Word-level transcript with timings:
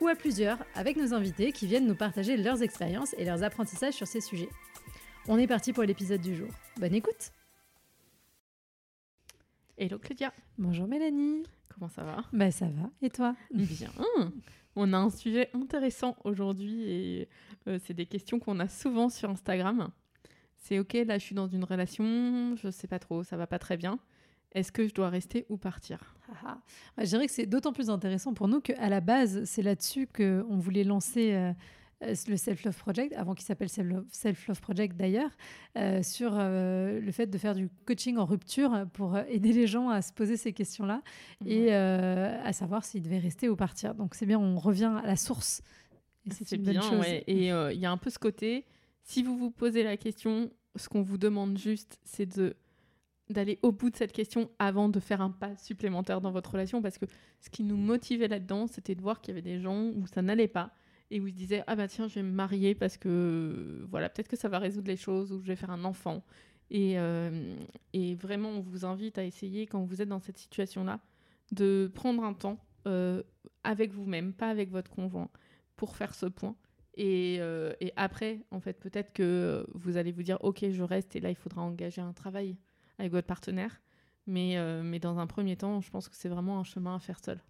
ou 0.00 0.08
à 0.08 0.14
plusieurs 0.14 0.58
avec 0.74 0.96
nos 0.96 1.14
invités 1.14 1.52
qui 1.52 1.66
viennent 1.66 1.86
nous 1.86 1.94
partager 1.94 2.36
leurs 2.36 2.62
expériences 2.62 3.14
et 3.18 3.24
leurs 3.24 3.42
apprentissages 3.42 3.94
sur 3.94 4.06
ces 4.06 4.20
sujets. 4.20 4.48
On 5.28 5.38
est 5.38 5.46
parti 5.46 5.72
pour 5.72 5.84
l'épisode 5.84 6.20
du 6.20 6.34
jour. 6.34 6.48
Bonne 6.78 6.94
écoute 6.94 7.32
Hello 9.76 9.98
Claudia 9.98 10.32
Bonjour 10.58 10.86
Mélanie 10.86 11.44
Comment 11.74 11.88
ça 11.88 12.02
va? 12.02 12.24
Bah 12.32 12.50
ça 12.50 12.66
va, 12.66 12.90
et 13.00 13.10
toi? 13.10 13.36
Bien 13.54 13.90
On 14.76 14.92
a 14.92 14.98
un 14.98 15.10
sujet 15.10 15.48
intéressant 15.54 16.16
aujourd'hui 16.24 16.82
et 16.90 17.28
euh, 17.68 17.78
c'est 17.84 17.94
des 17.94 18.06
questions 18.06 18.38
qu'on 18.38 18.58
a 18.60 18.68
souvent 18.68 19.08
sur 19.08 19.30
Instagram. 19.30 19.90
C'est 20.56 20.78
ok, 20.78 20.92
là 21.06 21.18
je 21.18 21.24
suis 21.24 21.34
dans 21.34 21.46
une 21.46 21.64
relation, 21.64 22.54
je 22.56 22.70
sais 22.70 22.86
pas 22.86 22.98
trop, 22.98 23.22
ça 23.22 23.36
va 23.36 23.46
pas 23.46 23.58
très 23.58 23.76
bien. 23.76 23.98
Est-ce 24.52 24.72
que 24.72 24.86
je 24.86 24.94
dois 24.94 25.08
rester 25.08 25.46
ou 25.48 25.56
partir? 25.56 26.16
Ah, 26.28 26.58
ah. 26.96 27.04
Je 27.04 27.08
dirais 27.08 27.26
que 27.26 27.32
c'est 27.32 27.46
d'autant 27.46 27.72
plus 27.72 27.88
intéressant 27.88 28.34
pour 28.34 28.48
nous 28.48 28.60
qu'à 28.60 28.88
la 28.88 29.00
base, 29.00 29.44
c'est 29.44 29.62
là-dessus 29.62 30.08
qu'on 30.08 30.58
voulait 30.58 30.82
lancer 30.82 31.32
euh, 31.32 31.52
euh, 32.02 32.14
le 32.26 32.36
Self 32.36 32.64
Love 32.64 32.76
Project, 32.76 33.14
avant 33.14 33.34
qu'il 33.34 33.44
s'appelle 33.44 33.68
Self 33.68 34.48
Love 34.48 34.60
Project 34.60 34.96
d'ailleurs, 34.96 35.30
euh, 35.76 36.02
sur 36.02 36.32
le 36.34 37.10
fait 37.12 37.26
de 37.26 37.38
faire 37.38 37.54
du 37.54 37.68
coaching 37.86 38.16
en 38.16 38.24
rupture 38.24 38.86
pour 38.92 39.16
aider 39.18 39.52
les 39.52 39.68
gens 39.68 39.88
à 39.88 40.02
se 40.02 40.12
poser 40.12 40.36
ces 40.36 40.52
questions-là 40.52 41.02
et 41.46 41.72
à 41.72 42.52
savoir 42.52 42.84
s'ils 42.84 43.02
devaient 43.02 43.18
rester 43.18 43.48
ou 43.48 43.54
partir. 43.54 43.94
Donc 43.94 44.14
c'est 44.14 44.26
bien, 44.26 44.38
on 44.38 44.58
revient 44.58 44.92
à 45.02 45.06
la 45.06 45.16
source. 45.16 45.62
Et 46.26 46.44
c'est 46.44 46.58
bien, 46.58 46.80
chose. 46.80 47.06
Et 47.06 47.48
il 47.48 47.80
y 47.80 47.86
a 47.86 47.90
un 47.90 47.96
peu 47.96 48.10
ce 48.10 48.18
côté, 48.18 48.66
si 49.04 49.22
vous 49.22 49.36
vous 49.38 49.50
posez 49.50 49.84
la 49.84 49.96
question, 49.96 50.50
ce 50.76 50.88
qu'on 50.88 51.02
vous 51.02 51.18
demande 51.18 51.56
juste, 51.56 51.98
c'est 52.04 52.26
de 52.26 52.56
d'aller 53.30 53.58
au 53.62 53.72
bout 53.72 53.90
de 53.90 53.96
cette 53.96 54.12
question 54.12 54.50
avant 54.58 54.88
de 54.88 55.00
faire 55.00 55.20
un 55.20 55.30
pas 55.30 55.56
supplémentaire 55.56 56.20
dans 56.20 56.32
votre 56.32 56.50
relation 56.50 56.82
parce 56.82 56.98
que 56.98 57.06
ce 57.40 57.48
qui 57.48 57.62
nous 57.62 57.76
motivait 57.76 58.28
là-dedans, 58.28 58.66
c'était 58.66 58.94
de 58.94 59.00
voir 59.00 59.20
qu'il 59.20 59.34
y 59.34 59.38
avait 59.38 59.42
des 59.42 59.60
gens 59.60 59.90
où 59.94 60.06
ça 60.06 60.20
n'allait 60.20 60.48
pas 60.48 60.74
et 61.10 61.20
où 61.20 61.26
ils 61.26 61.32
se 61.32 61.36
disaient 61.36 61.64
ah 61.66 61.76
bah 61.76 61.88
tiens 61.88 62.08
je 62.08 62.16
vais 62.16 62.22
me 62.22 62.32
marier 62.32 62.74
parce 62.74 62.96
que 62.96 63.86
voilà 63.88 64.08
peut-être 64.08 64.28
que 64.28 64.36
ça 64.36 64.48
va 64.48 64.58
résoudre 64.58 64.88
les 64.88 64.96
choses 64.96 65.32
ou 65.32 65.40
je 65.40 65.46
vais 65.46 65.56
faire 65.56 65.70
un 65.70 65.84
enfant. 65.84 66.24
Et, 66.72 66.98
euh, 66.98 67.56
vraiment 68.20 68.50
on 68.50 68.60
vous 68.60 68.84
invite 68.84 69.18
à 69.18 69.24
essayer 69.24 69.66
quand 69.66 69.82
vous 69.84 70.02
êtes 70.02 70.08
dans 70.08 70.20
cette 70.20 70.38
situation 70.38 70.84
là 70.84 71.00
de 71.52 71.90
prendre 71.94 72.22
un 72.22 72.32
temps 72.32 72.58
euh, 72.86 73.22
avec 73.64 73.92
vous-même 73.92 74.32
pas 74.32 74.48
avec 74.48 74.70
votre 74.70 74.90
conjoint 74.90 75.30
pour 75.76 75.96
faire 75.96 76.14
ce 76.14 76.26
point. 76.26 76.56
Et, 76.94 77.36
euh, 77.40 77.72
et 77.80 77.92
après 77.94 78.40
en 78.50 78.60
fait 78.60 78.78
peut-être 78.80 79.12
que 79.12 79.64
vous 79.74 79.96
allez 79.96 80.10
vous 80.10 80.24
dire 80.24 80.38
ok 80.40 80.68
je 80.70 80.82
reste 80.82 81.14
et 81.14 81.20
là 81.20 81.30
il 81.30 81.36
faudra 81.36 81.62
engager 81.62 82.00
un 82.00 82.12
travail 82.12 82.56
avec 83.00 83.12
votre 83.12 83.26
partenaire. 83.26 83.80
Mais, 84.26 84.56
euh, 84.56 84.82
mais 84.82 85.00
dans 85.00 85.18
un 85.18 85.26
premier 85.26 85.56
temps, 85.56 85.80
je 85.80 85.90
pense 85.90 86.08
que 86.08 86.14
c'est 86.14 86.28
vraiment 86.28 86.60
un 86.60 86.64
chemin 86.64 86.94
à 86.94 86.98
faire 86.98 87.18
seul. 87.18 87.40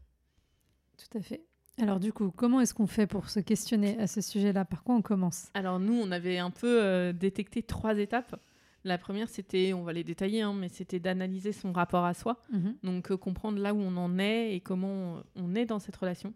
Tout 0.96 1.18
à 1.18 1.20
fait. 1.20 1.44
Alors 1.78 2.00
du 2.00 2.12
coup, 2.12 2.30
comment 2.30 2.60
est-ce 2.60 2.74
qu'on 2.74 2.86
fait 2.86 3.06
pour 3.06 3.28
se 3.28 3.40
questionner 3.40 3.98
à 3.98 4.06
ce 4.06 4.20
sujet-là? 4.20 4.64
Par 4.64 4.82
quoi 4.82 4.94
on 4.94 5.02
commence? 5.02 5.50
Alors 5.54 5.80
nous, 5.80 5.94
on 5.94 6.10
avait 6.10 6.38
un 6.38 6.50
peu 6.50 6.82
euh, 6.82 7.12
détecté 7.12 7.62
trois 7.62 7.98
étapes. 7.98 8.40
La 8.84 8.98
première, 8.98 9.28
c'était, 9.28 9.72
on 9.72 9.82
va 9.82 9.92
les 9.92 10.04
détailler, 10.04 10.42
hein, 10.42 10.54
mais 10.54 10.68
c'était 10.68 11.00
d'analyser 11.00 11.52
son 11.52 11.72
rapport 11.72 12.04
à 12.04 12.14
soi. 12.14 12.40
Mhm. 12.52 12.76
Donc 12.82 13.10
euh, 13.10 13.16
comprendre 13.16 13.58
là 13.58 13.74
où 13.74 13.78
on 13.78 13.96
en 13.96 14.18
est 14.18 14.54
et 14.54 14.60
comment 14.60 15.22
on 15.36 15.54
est 15.54 15.66
dans 15.66 15.78
cette 15.78 15.96
relation. 15.96 16.34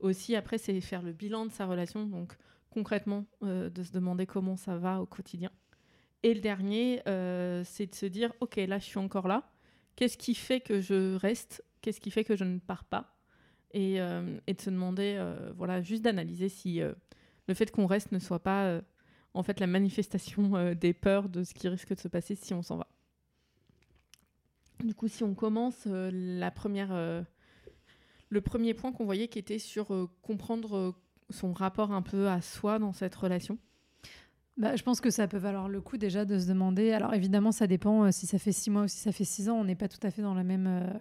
Aussi, 0.00 0.36
après, 0.36 0.58
c'est 0.58 0.80
faire 0.80 1.02
le 1.02 1.12
bilan 1.12 1.46
de 1.46 1.50
sa 1.50 1.66
relation. 1.66 2.06
Donc 2.06 2.36
concrètement, 2.70 3.24
de 3.42 3.82
se 3.82 3.92
demander 3.92 4.26
comment 4.26 4.56
ça 4.56 4.76
va 4.76 5.00
au 5.00 5.06
quotidien. 5.06 5.50
Et 6.24 6.32
le 6.32 6.40
dernier, 6.40 7.02
euh, 7.06 7.62
c'est 7.66 7.84
de 7.84 7.94
se 7.94 8.06
dire, 8.06 8.32
ok, 8.40 8.56
là, 8.56 8.78
je 8.78 8.84
suis 8.84 8.98
encore 8.98 9.28
là. 9.28 9.52
Qu'est-ce 9.94 10.16
qui 10.16 10.34
fait 10.34 10.58
que 10.58 10.80
je 10.80 11.16
reste? 11.16 11.62
Qu'est-ce 11.82 12.00
qui 12.00 12.10
fait 12.10 12.24
que 12.24 12.34
je 12.34 12.44
ne 12.44 12.58
pars 12.58 12.84
pas? 12.84 13.14
Et, 13.72 14.00
euh, 14.00 14.40
et, 14.46 14.54
de 14.54 14.60
se 14.60 14.70
demander, 14.70 15.16
euh, 15.18 15.52
voilà, 15.54 15.82
juste 15.82 16.02
d'analyser 16.02 16.48
si 16.48 16.80
le 16.80 17.54
fait 17.54 17.70
qu'on 17.70 17.84
reste 17.84 18.10
ne 18.10 18.18
soit 18.18 18.38
pas, 18.38 18.80
en 19.34 19.42
fait, 19.42 19.60
la 19.60 19.66
manifestation 19.66 20.72
des 20.72 20.94
peurs 20.94 21.28
de 21.28 21.44
ce 21.44 21.52
qui 21.52 21.68
risque 21.68 21.94
de 21.94 22.00
se 22.00 22.08
passer 22.08 22.36
si 22.36 22.54
on 22.54 22.62
s'en 22.62 22.78
va. 22.78 22.88
Du 24.82 24.94
coup, 24.94 25.08
si 25.08 25.24
on 25.24 25.34
commence, 25.34 25.86
la 25.86 26.50
première, 26.50 26.94
le 28.30 28.40
premier 28.40 28.72
point 28.72 28.92
qu'on 28.92 29.04
voyait 29.04 29.28
qui 29.28 29.38
était 29.38 29.58
sur 29.58 30.08
comprendre 30.22 30.94
son 31.28 31.52
rapport 31.52 31.92
un 31.92 32.02
peu 32.02 32.28
à 32.28 32.40
soi 32.40 32.78
dans 32.78 32.94
cette 32.94 33.14
relation. 33.14 33.58
Bah, 34.56 34.76
je 34.76 34.82
pense 34.84 35.00
que 35.00 35.10
ça 35.10 35.26
peut 35.26 35.38
valoir 35.38 35.68
le 35.68 35.80
coup 35.80 35.96
déjà 35.96 36.24
de 36.24 36.38
se 36.38 36.46
demander. 36.46 36.92
Alors 36.92 37.14
évidemment, 37.14 37.50
ça 37.50 37.66
dépend 37.66 38.04
euh, 38.04 38.10
si 38.12 38.26
ça 38.26 38.38
fait 38.38 38.52
six 38.52 38.70
mois 38.70 38.82
ou 38.82 38.88
si 38.88 38.98
ça 38.98 39.10
fait 39.10 39.24
six 39.24 39.48
ans. 39.48 39.56
On 39.56 39.64
n'est 39.64 39.74
pas 39.74 39.88
tout 39.88 40.04
à 40.04 40.10
fait 40.10 40.22
dans 40.22 40.36
euh, 40.36 40.92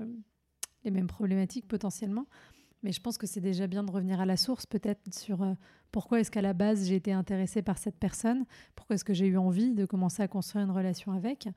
les 0.83 0.91
mêmes 0.91 1.07
problématiques 1.07 1.67
potentiellement. 1.67 2.25
Mais 2.81 2.91
je 2.91 2.99
pense 2.99 3.17
que 3.17 3.27
c'est 3.27 3.39
déjà 3.41 3.67
bien 3.67 3.83
de 3.83 3.91
revenir 3.91 4.19
à 4.19 4.25
la 4.25 4.37
source 4.37 4.65
peut-être 4.65 5.13
sur 5.13 5.43
euh, 5.43 5.53
pourquoi 5.91 6.19
est-ce 6.19 6.31
qu'à 6.31 6.41
la 6.41 6.53
base 6.53 6.87
j'ai 6.87 6.95
été 6.95 7.13
intéressée 7.13 7.61
par 7.61 7.77
cette 7.77 7.97
personne, 7.97 8.43
pourquoi 8.75 8.95
est-ce 8.95 9.05
que 9.05 9.13
j'ai 9.13 9.27
eu 9.27 9.37
envie 9.37 9.71
de 9.71 9.85
commencer 9.85 10.21
à 10.21 10.27
construire 10.27 10.65
une 10.65 10.71
relation 10.71 11.13
avec? 11.13 11.47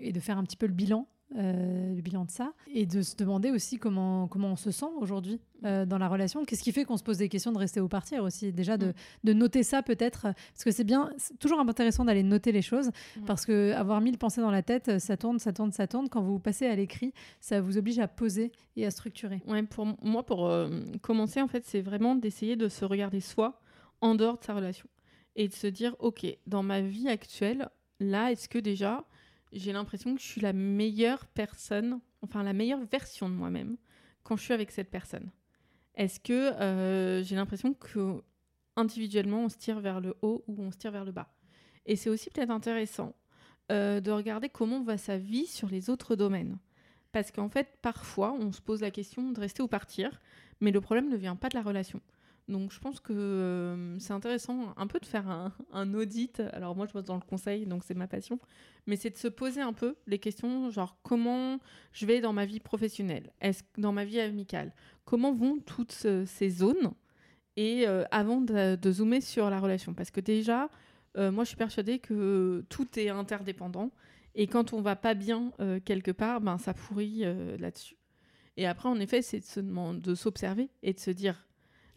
Et 0.00 0.12
de 0.12 0.20
faire 0.20 0.36
un 0.36 0.42
petit 0.42 0.56
peu 0.56 0.66
le 0.66 0.74
bilan 0.74 1.06
euh, 1.34 1.94
le 1.94 2.00
bilan 2.02 2.24
de 2.24 2.30
ça, 2.30 2.52
et 2.72 2.86
de 2.86 3.02
se 3.02 3.16
demander 3.16 3.50
aussi 3.50 3.78
comment, 3.78 4.28
comment 4.28 4.52
on 4.52 4.56
se 4.56 4.70
sent 4.70 4.86
aujourd'hui 5.00 5.40
euh, 5.64 5.84
dans 5.84 5.98
la 5.98 6.08
relation. 6.08 6.44
Qu'est-ce 6.44 6.62
qui 6.62 6.70
fait 6.70 6.84
qu'on 6.84 6.96
se 6.96 7.02
pose 7.02 7.18
des 7.18 7.28
questions 7.28 7.50
de 7.50 7.58
rester 7.58 7.80
ou 7.80 7.88
partir 7.88 8.22
aussi 8.22 8.52
Déjà, 8.52 8.76
de, 8.76 8.86
mm. 8.86 8.92
de 9.24 9.32
noter 9.32 9.62
ça 9.64 9.82
peut-être, 9.82 10.22
parce 10.22 10.64
que 10.64 10.70
c'est 10.70 10.84
bien, 10.84 11.10
c'est 11.16 11.36
toujours 11.38 11.58
intéressant 11.58 12.04
d'aller 12.04 12.22
noter 12.22 12.52
les 12.52 12.62
choses, 12.62 12.90
mm. 13.16 13.24
parce 13.24 13.44
que 13.44 13.72
avoir 13.72 14.00
mille 14.00 14.18
pensées 14.18 14.40
dans 14.40 14.52
la 14.52 14.62
tête, 14.62 15.00
ça 15.00 15.16
tourne, 15.16 15.40
ça 15.40 15.52
tourne, 15.52 15.72
ça 15.72 15.88
tourne. 15.88 16.08
Quand 16.08 16.22
vous 16.22 16.38
passez 16.38 16.66
à 16.66 16.76
l'écrit, 16.76 17.12
ça 17.40 17.60
vous 17.60 17.76
oblige 17.76 17.98
à 17.98 18.06
poser 18.06 18.52
et 18.76 18.86
à 18.86 18.92
structurer. 18.92 19.42
Ouais, 19.48 19.64
pour 19.64 19.84
moi, 20.02 20.24
pour 20.24 20.46
euh, 20.46 20.68
commencer, 21.02 21.42
en 21.42 21.48
fait, 21.48 21.64
c'est 21.66 21.80
vraiment 21.80 22.14
d'essayer 22.14 22.54
de 22.54 22.68
se 22.68 22.84
regarder 22.84 23.20
soi 23.20 23.60
en 24.00 24.14
dehors 24.14 24.38
de 24.38 24.44
sa 24.44 24.54
relation 24.54 24.88
et 25.34 25.48
de 25.48 25.52
se 25.52 25.66
dire, 25.66 25.96
ok, 25.98 26.24
dans 26.46 26.62
ma 26.62 26.80
vie 26.80 27.08
actuelle, 27.08 27.68
là, 28.00 28.30
est-ce 28.30 28.48
que 28.48 28.58
déjà 28.58 29.04
j'ai 29.52 29.72
l'impression 29.72 30.14
que 30.14 30.20
je 30.20 30.26
suis 30.26 30.40
la 30.40 30.52
meilleure 30.52 31.26
personne, 31.26 32.00
enfin 32.22 32.42
la 32.42 32.52
meilleure 32.52 32.84
version 32.84 33.28
de 33.28 33.34
moi-même 33.34 33.76
quand 34.22 34.36
je 34.36 34.42
suis 34.42 34.54
avec 34.54 34.70
cette 34.70 34.90
personne. 34.90 35.30
Est-ce 35.94 36.20
que 36.20 36.32
euh, 36.32 37.22
j'ai 37.22 37.36
l'impression 37.36 37.72
que 37.72 38.22
individuellement 38.76 39.44
on 39.44 39.48
se 39.48 39.56
tire 39.56 39.80
vers 39.80 40.00
le 40.00 40.16
haut 40.22 40.44
ou 40.46 40.62
on 40.62 40.70
se 40.70 40.76
tire 40.76 40.90
vers 40.90 41.04
le 41.04 41.12
bas? 41.12 41.34
Et 41.86 41.96
c'est 41.96 42.10
aussi 42.10 42.30
peut-être 42.30 42.50
intéressant 42.50 43.14
euh, 43.72 44.00
de 44.00 44.10
regarder 44.10 44.48
comment 44.48 44.82
va 44.82 44.98
sa 44.98 45.16
vie 45.16 45.46
sur 45.46 45.68
les 45.68 45.88
autres 45.88 46.16
domaines. 46.16 46.58
Parce 47.12 47.30
qu'en 47.30 47.48
fait, 47.48 47.78
parfois, 47.80 48.32
on 48.32 48.52
se 48.52 48.60
pose 48.60 48.82
la 48.82 48.90
question 48.90 49.30
de 49.30 49.40
rester 49.40 49.62
ou 49.62 49.68
partir, 49.68 50.20
mais 50.60 50.70
le 50.70 50.80
problème 50.80 51.08
ne 51.08 51.16
vient 51.16 51.36
pas 51.36 51.48
de 51.48 51.56
la 51.56 51.62
relation. 51.62 52.00
Donc 52.48 52.70
je 52.70 52.78
pense 52.78 53.00
que 53.00 53.12
euh, 53.12 53.98
c'est 53.98 54.12
intéressant 54.12 54.72
un 54.76 54.86
peu 54.86 55.00
de 55.00 55.06
faire 55.06 55.28
un, 55.72 55.94
audit. 55.94 56.40
Alors 56.52 56.76
moi 56.76 56.86
je 56.86 56.92
bosse 56.92 57.04
dans 57.04 57.16
le 57.16 57.20
conseil, 57.20 57.66
donc 57.66 57.82
c'est 57.84 57.94
ma 57.94 58.06
passion. 58.06 58.38
Mais 58.86 58.96
c'est 58.96 59.10
de 59.10 59.16
se 59.16 59.26
poser 59.26 59.60
un 59.60 59.72
peu 59.72 59.96
les 60.06 60.20
questions, 60.20 60.70
genre 60.70 60.96
comment 61.02 61.58
je 61.92 62.06
vais 62.06 62.20
dans 62.20 62.32
ma 62.32 62.46
vie 62.46 62.60
professionnelle, 62.60 63.32
est-ce 63.40 63.64
dans 63.78 63.90
ma 63.90 64.04
vie 64.04 64.20
amicale, 64.20 64.72
comment 65.04 65.34
vont 65.34 65.58
toutes 65.58 66.06
ces 66.26 66.50
zones? 66.50 66.92
Et 67.56 67.88
euh, 67.88 68.04
avant 68.12 68.40
de, 68.40 68.92
zoomer 68.92 69.20
sur 69.20 69.50
la 69.50 69.58
relation. 69.58 69.94
Parce 69.94 70.10
que 70.12 70.20
déjà, 70.20 70.68
euh, 71.16 71.32
moi 71.32 71.42
je 71.42 71.48
suis 71.48 71.56
persuadée 71.56 71.98
que 71.98 72.64
tout 72.68 72.86
est 72.96 73.08
interdépendant 73.08 73.90
et 74.36 74.46
quand 74.46 74.72
on 74.72 74.82
va 74.82 74.94
pas 74.94 75.14
bien 75.14 75.50
quelque 75.84 76.10
part, 76.12 76.40
ben 76.42 76.58
ça 76.58 76.74
pourrit 76.74 77.24
là-dessus. 77.58 77.96
Et 78.58 78.66
après 78.66 78.88
en 78.88 79.00
effet 79.00 79.22
c'est 79.22 79.40
de 79.58 80.14
s'observer 80.14 80.68
et 80.82 80.92
de 80.92 81.00
se 81.00 81.10
dire 81.10 81.45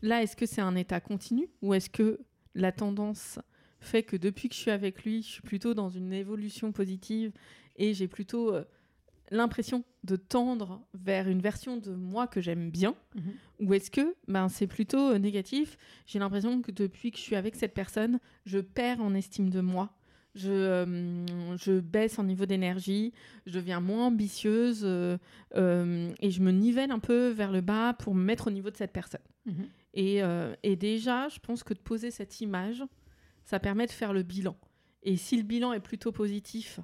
Là, 0.01 0.23
est-ce 0.23 0.35
que 0.35 0.45
c'est 0.45 0.61
un 0.61 0.75
état 0.75 0.99
continu 0.99 1.49
ou 1.61 1.73
est-ce 1.73 1.89
que 1.89 2.19
la 2.55 2.71
tendance 2.71 3.39
fait 3.79 4.03
que 4.03 4.17
depuis 4.17 4.49
que 4.49 4.55
je 4.55 4.59
suis 4.59 4.71
avec 4.71 5.03
lui, 5.03 5.21
je 5.21 5.27
suis 5.27 5.41
plutôt 5.41 5.73
dans 5.73 5.89
une 5.89 6.13
évolution 6.13 6.71
positive 6.71 7.31
et 7.77 7.93
j'ai 7.93 8.07
plutôt 8.07 8.53
euh, 8.53 8.63
l'impression 9.31 9.83
de 10.03 10.15
tendre 10.15 10.81
vers 10.93 11.27
une 11.27 11.41
version 11.41 11.77
de 11.77 11.93
moi 11.93 12.27
que 12.27 12.41
j'aime 12.41 12.69
bien 12.71 12.95
mhm. 13.15 13.67
Ou 13.67 13.73
est-ce 13.73 13.91
que 13.91 14.15
ben, 14.27 14.49
c'est 14.49 14.67
plutôt 14.67 15.11
euh, 15.11 15.17
négatif? 15.17 15.77
J'ai 16.05 16.19
l'impression 16.19 16.61
que 16.61 16.71
depuis 16.71 17.11
que 17.11 17.17
je 17.17 17.23
suis 17.23 17.35
avec 17.35 17.55
cette 17.55 17.73
personne, 17.73 18.19
je 18.45 18.59
perds 18.59 19.01
en 19.01 19.13
estime 19.13 19.49
de 19.49 19.61
moi. 19.61 19.93
Je, 20.35 20.51
euh, 20.51 21.25
je 21.57 21.79
baisse 21.79 22.19
en 22.19 22.23
niveau 22.23 22.45
d'énergie, 22.45 23.13
je 23.47 23.53
deviens 23.53 23.79
moins 23.79 24.07
ambitieuse 24.07 24.83
et 24.85 26.31
je 26.31 26.41
me 26.41 26.51
nivelle 26.51 26.91
un 26.91 26.99
peu 26.99 27.29
vers 27.29 27.51
le 27.51 27.61
bas 27.61 27.93
pour 27.93 28.13
me 28.13 28.23
mettre 28.23 28.47
au 28.47 28.51
niveau 28.51 28.69
de 28.69 28.77
cette 28.77 28.93
personne. 28.93 29.21
Mhm. 29.45 29.67
Et, 29.93 30.21
euh, 30.23 30.55
et 30.63 30.75
déjà, 30.75 31.29
je 31.29 31.39
pense 31.39 31.63
que 31.63 31.73
de 31.73 31.79
poser 31.79 32.11
cette 32.11 32.41
image, 32.41 32.83
ça 33.43 33.59
permet 33.59 33.85
de 33.85 33.91
faire 33.91 34.13
le 34.13 34.23
bilan. 34.23 34.55
Et 35.03 35.17
si 35.17 35.37
le 35.37 35.43
bilan 35.43 35.73
est 35.73 35.79
plutôt 35.79 36.11
positif, 36.11 36.79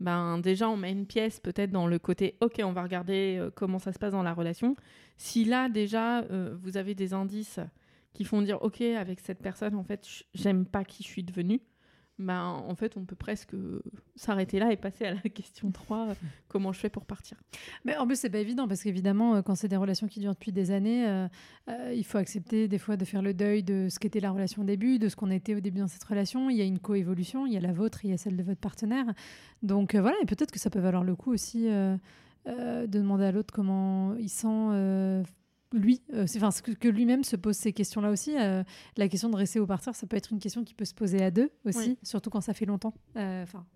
ben 0.00 0.38
déjà 0.38 0.68
on 0.68 0.76
met 0.76 0.92
une 0.92 1.06
pièce 1.06 1.40
peut-être 1.40 1.72
dans 1.72 1.88
le 1.88 1.98
côté 1.98 2.36
ok 2.40 2.60
on 2.62 2.72
va 2.72 2.82
regarder 2.82 3.36
euh, 3.38 3.50
comment 3.52 3.80
ça 3.80 3.92
se 3.92 3.98
passe 3.98 4.12
dans 4.12 4.22
la 4.22 4.32
relation. 4.32 4.76
Si 5.16 5.44
là 5.44 5.68
déjà 5.68 6.20
euh, 6.20 6.56
vous 6.62 6.76
avez 6.76 6.94
des 6.94 7.14
indices 7.14 7.58
qui 8.12 8.24
font 8.24 8.40
dire 8.42 8.62
ok 8.62 8.80
avec 8.80 9.20
cette 9.20 9.42
personne 9.42 9.74
en 9.74 9.82
fait 9.82 10.06
j'aime 10.34 10.66
pas 10.66 10.84
qui 10.84 11.02
je 11.02 11.08
suis 11.08 11.24
devenue, 11.24 11.60
ben 12.18 12.42
en 12.42 12.74
fait 12.74 12.96
on 12.96 13.04
peut 13.04 13.16
presque 13.16 13.54
s'arrêter 14.16 14.58
là 14.58 14.72
et 14.72 14.76
passer 14.76 15.06
à 15.06 15.14
la 15.14 15.20
question 15.34 15.70
3 15.70 16.08
euh, 16.08 16.14
comment 16.48 16.72
je 16.72 16.80
fais 16.80 16.90
pour 16.90 17.04
partir. 17.04 17.36
Mais 17.84 17.96
en 17.96 18.06
plus, 18.06 18.16
c'est 18.16 18.30
pas 18.30 18.38
évident 18.38 18.68
parce 18.68 18.82
qu'évidemment, 18.82 19.36
euh, 19.36 19.42
quand 19.42 19.54
c'est 19.54 19.68
des 19.68 19.76
relations 19.76 20.06
qui 20.06 20.20
durent 20.20 20.34
depuis 20.34 20.52
des 20.52 20.70
années, 20.70 21.08
euh, 21.08 21.28
euh, 21.68 21.94
il 21.94 22.04
faut 22.04 22.18
accepter 22.18 22.68
des 22.68 22.78
fois 22.78 22.96
de 22.96 23.04
faire 23.04 23.22
le 23.22 23.34
deuil 23.34 23.62
de 23.62 23.88
ce 23.90 23.98
qu'était 23.98 24.20
la 24.20 24.30
relation 24.30 24.62
au 24.62 24.64
début, 24.64 24.98
de 24.98 25.08
ce 25.08 25.16
qu'on 25.16 25.30
était 25.30 25.54
au 25.54 25.60
début 25.60 25.80
dans 25.80 25.88
cette 25.88 26.04
relation. 26.04 26.50
Il 26.50 26.56
y 26.56 26.62
a 26.62 26.64
une 26.64 26.78
coévolution, 26.78 27.46
il 27.46 27.52
y 27.52 27.56
a 27.56 27.60
la 27.60 27.72
vôtre, 27.72 28.04
il 28.04 28.10
y 28.10 28.14
a 28.14 28.16
celle 28.16 28.36
de 28.36 28.42
votre 28.42 28.60
partenaire. 28.60 29.06
Donc 29.62 29.94
euh, 29.94 30.00
voilà, 30.00 30.16
et 30.22 30.26
peut-être 30.26 30.52
que 30.52 30.58
ça 30.58 30.70
peut 30.70 30.78
valoir 30.78 31.04
le 31.04 31.14
coup 31.16 31.32
aussi 31.32 31.68
euh, 31.68 31.96
euh, 32.46 32.86
de 32.86 32.98
demander 32.98 33.24
à 33.24 33.32
l'autre 33.32 33.52
comment 33.52 34.14
il 34.16 34.28
sent. 34.28 35.24
Euh, 35.74 35.78
lui, 35.78 36.02
euh, 36.14 36.26
c'est- 36.26 36.42
enfin, 36.42 36.50
que, 36.74 36.88
lui-même 36.88 37.24
se 37.24 37.36
pose 37.36 37.56
ces 37.56 37.72
questions-là 37.72 38.10
aussi. 38.10 38.36
Euh, 38.38 38.62
la 38.96 39.08
question 39.08 39.28
de 39.28 39.36
rester 39.36 39.60
ou 39.60 39.66
partir, 39.66 39.94
ça 39.94 40.06
peut 40.06 40.16
être 40.16 40.32
une 40.32 40.38
question 40.38 40.64
qui 40.64 40.74
peut 40.74 40.84
se 40.84 40.94
poser 40.94 41.22
à 41.22 41.30
deux 41.30 41.50
aussi, 41.64 41.78
Oui. 41.78 41.98
surtout 42.02 42.30
quand 42.30 42.40
ça 42.40 42.54
fait 42.54 42.66
longtemps. 42.66 42.94
Euh, 43.16 43.42
Enfin, 43.42 43.66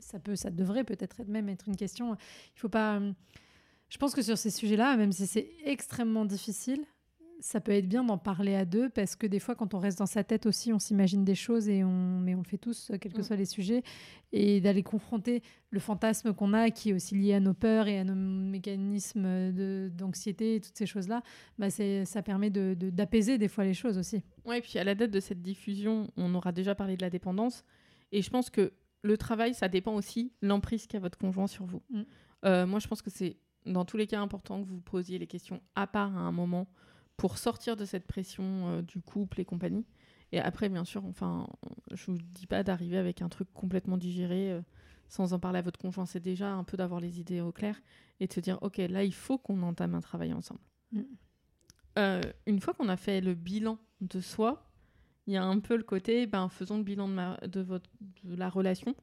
ça 0.00 0.18
peut, 0.18 0.36
ça 0.36 0.50
devrait 0.50 0.84
peut-être 0.84 1.20
être 1.20 1.28
même 1.28 1.48
être 1.48 1.68
une 1.68 1.76
question. 1.76 2.16
Il 2.56 2.60
faut 2.60 2.68
pas. 2.68 2.96
euh, 2.98 3.12
je 3.88 3.98
pense 3.98 4.14
que 4.14 4.22
sur 4.22 4.38
ces 4.38 4.50
sujets-là, 4.50 4.96
même 4.96 5.12
si 5.12 5.26
c'est 5.26 5.50
extrêmement 5.64 6.24
difficile, 6.24 6.84
ça 7.44 7.60
peut 7.60 7.72
être 7.72 7.88
bien 7.88 8.04
d'en 8.04 8.16
parler 8.18 8.54
à 8.54 8.64
deux 8.64 8.88
parce 8.88 9.16
que 9.16 9.26
des 9.26 9.40
fois, 9.40 9.54
quand 9.56 9.74
on 9.74 9.78
reste 9.80 9.98
dans 9.98 10.06
sa 10.06 10.22
tête 10.22 10.46
aussi, 10.46 10.72
on 10.72 10.78
s'imagine 10.78 11.24
des 11.24 11.34
choses 11.34 11.68
et 11.68 11.82
on, 11.84 12.18
mais 12.20 12.34
on 12.34 12.38
le 12.38 12.44
fait 12.44 12.56
tous, 12.56 12.90
euh, 12.90 12.98
quels 12.98 13.12
que 13.12 13.20
Mm. 13.20 13.24
soient 13.24 13.36
les 13.36 13.44
sujets, 13.44 13.82
et 14.32 14.60
d'aller 14.60 14.82
confronter 14.82 15.42
le 15.70 15.80
fantasme 15.80 16.32
qu'on 16.32 16.52
a, 16.54 16.70
qui 16.70 16.90
est 16.90 16.92
aussi 16.92 17.14
lié 17.16 17.34
à 17.34 17.40
nos 17.40 17.52
peurs 17.52 17.88
et 17.88 17.98
à 17.98 18.04
nos 18.04 18.14
mécanismes 18.14 19.52
de- 19.52 19.90
d'anxiété 19.94 20.54
et 20.56 20.60
toutes 20.60 20.76
ces 20.78 20.86
choses-là, 20.86 21.22
bah 21.58 21.68
ça 21.70 22.22
permet 22.22 22.50
de, 22.50 22.74
de- 22.78 22.90
d'apaiser 22.90 23.38
des 23.38 23.48
fois 23.48 23.64
les 23.64 23.74
choses 23.74 23.98
aussi. 23.98 24.22
Ouais, 24.44 24.58
et 24.58 24.62
puis 24.62 24.78
à 24.78 24.84
la 24.84 24.94
date 24.94 25.10
de 25.10 25.20
cette 25.20 25.42
diffusion, 25.42 26.08
on 26.16 26.34
aura 26.34 26.52
déjà 26.52 26.74
parlé 26.74 26.96
de 26.96 27.02
la 27.02 27.10
dépendance. 27.10 27.64
Et 28.12 28.22
je 28.22 28.30
pense 28.30 28.50
que 28.50 28.72
le 29.02 29.16
travail, 29.16 29.52
ça 29.54 29.68
dépend 29.68 29.94
aussi 29.94 30.32
l'emprise 30.42 30.86
qu'a 30.86 31.00
votre 31.00 31.18
conjoint 31.18 31.46
sur 31.48 31.64
vous. 31.66 31.82
Mm. 31.90 32.02
Euh, 32.44 32.66
moi, 32.66 32.78
je 32.78 32.86
pense 32.88 33.02
que 33.02 33.10
c'est 33.10 33.36
dans 33.66 33.84
tous 33.84 33.96
les 33.96 34.06
cas 34.06 34.20
important 34.20 34.62
que 34.62 34.68
vous 34.68 34.80
posiez 34.80 35.18
les 35.18 35.26
questions 35.26 35.60
à 35.76 35.86
part 35.86 36.16
à 36.16 36.20
un 36.20 36.32
moment 36.32 36.66
pour 37.16 37.38
sortir 37.38 37.76
de 37.76 37.84
cette 37.84 38.06
pression 38.06 38.68
euh, 38.68 38.82
du 38.82 39.00
couple 39.00 39.40
et 39.40 39.44
compagnie. 39.44 39.86
Et 40.32 40.40
après, 40.40 40.68
bien 40.68 40.84
sûr, 40.84 41.04
enfin, 41.04 41.46
je 41.90 42.06
vous 42.06 42.18
dis 42.18 42.46
pas 42.46 42.62
d'arriver 42.62 42.96
avec 42.96 43.20
un 43.20 43.28
truc 43.28 43.52
complètement 43.52 43.98
digéré 43.98 44.50
euh, 44.50 44.62
sans 45.08 45.34
en 45.34 45.38
parler 45.38 45.58
à 45.58 45.62
votre 45.62 45.78
conjoint. 45.78 46.06
C'est 46.06 46.20
déjà 46.20 46.50
un 46.52 46.64
peu 46.64 46.76
d'avoir 46.76 47.00
les 47.00 47.20
idées 47.20 47.42
au 47.42 47.52
clair 47.52 47.80
et 48.18 48.26
de 48.26 48.32
se 48.32 48.40
dire, 48.40 48.58
ok, 48.62 48.78
là, 48.78 49.04
il 49.04 49.12
faut 49.14 49.36
qu'on 49.36 49.62
entame 49.62 49.94
un 49.94 50.00
travail 50.00 50.32
ensemble. 50.32 50.60
Mm. 50.92 51.02
Euh, 51.98 52.22
une 52.46 52.60
fois 52.60 52.72
qu'on 52.72 52.88
a 52.88 52.96
fait 52.96 53.20
le 53.20 53.34
bilan 53.34 53.78
de 54.00 54.20
soi, 54.20 54.70
il 55.26 55.34
y 55.34 55.36
a 55.36 55.44
un 55.44 55.60
peu 55.60 55.76
le 55.76 55.82
côté, 55.82 56.26
ben, 56.26 56.48
faisons 56.48 56.78
le 56.78 56.82
bilan 56.82 57.08
de, 57.08 57.14
ma- 57.14 57.36
de, 57.46 57.60
votre, 57.60 57.90
de 58.24 58.34
la 58.34 58.48
relation. 58.48 58.96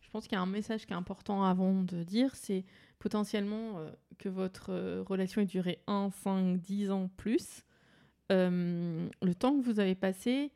Je 0.00 0.08
pense 0.10 0.28
qu'il 0.28 0.36
y 0.36 0.38
a 0.38 0.42
un 0.42 0.46
message 0.46 0.86
qui 0.86 0.92
est 0.92 0.96
important 0.96 1.44
avant 1.44 1.82
de 1.82 2.04
dire, 2.04 2.34
c'est 2.36 2.64
potentiellement 2.98 3.78
euh, 3.78 3.90
que 4.18 4.28
votre 4.28 4.70
euh, 4.70 5.02
relation 5.06 5.40
ait 5.40 5.46
duré 5.46 5.80
1, 5.86 6.10
5, 6.10 6.56
10 6.58 6.90
ans 6.90 7.10
plus. 7.16 7.64
Euh, 8.32 9.08
le 9.22 9.34
temps 9.34 9.56
que 9.58 9.64
vous 9.64 9.80
avez 9.80 9.94
passé 9.94 10.50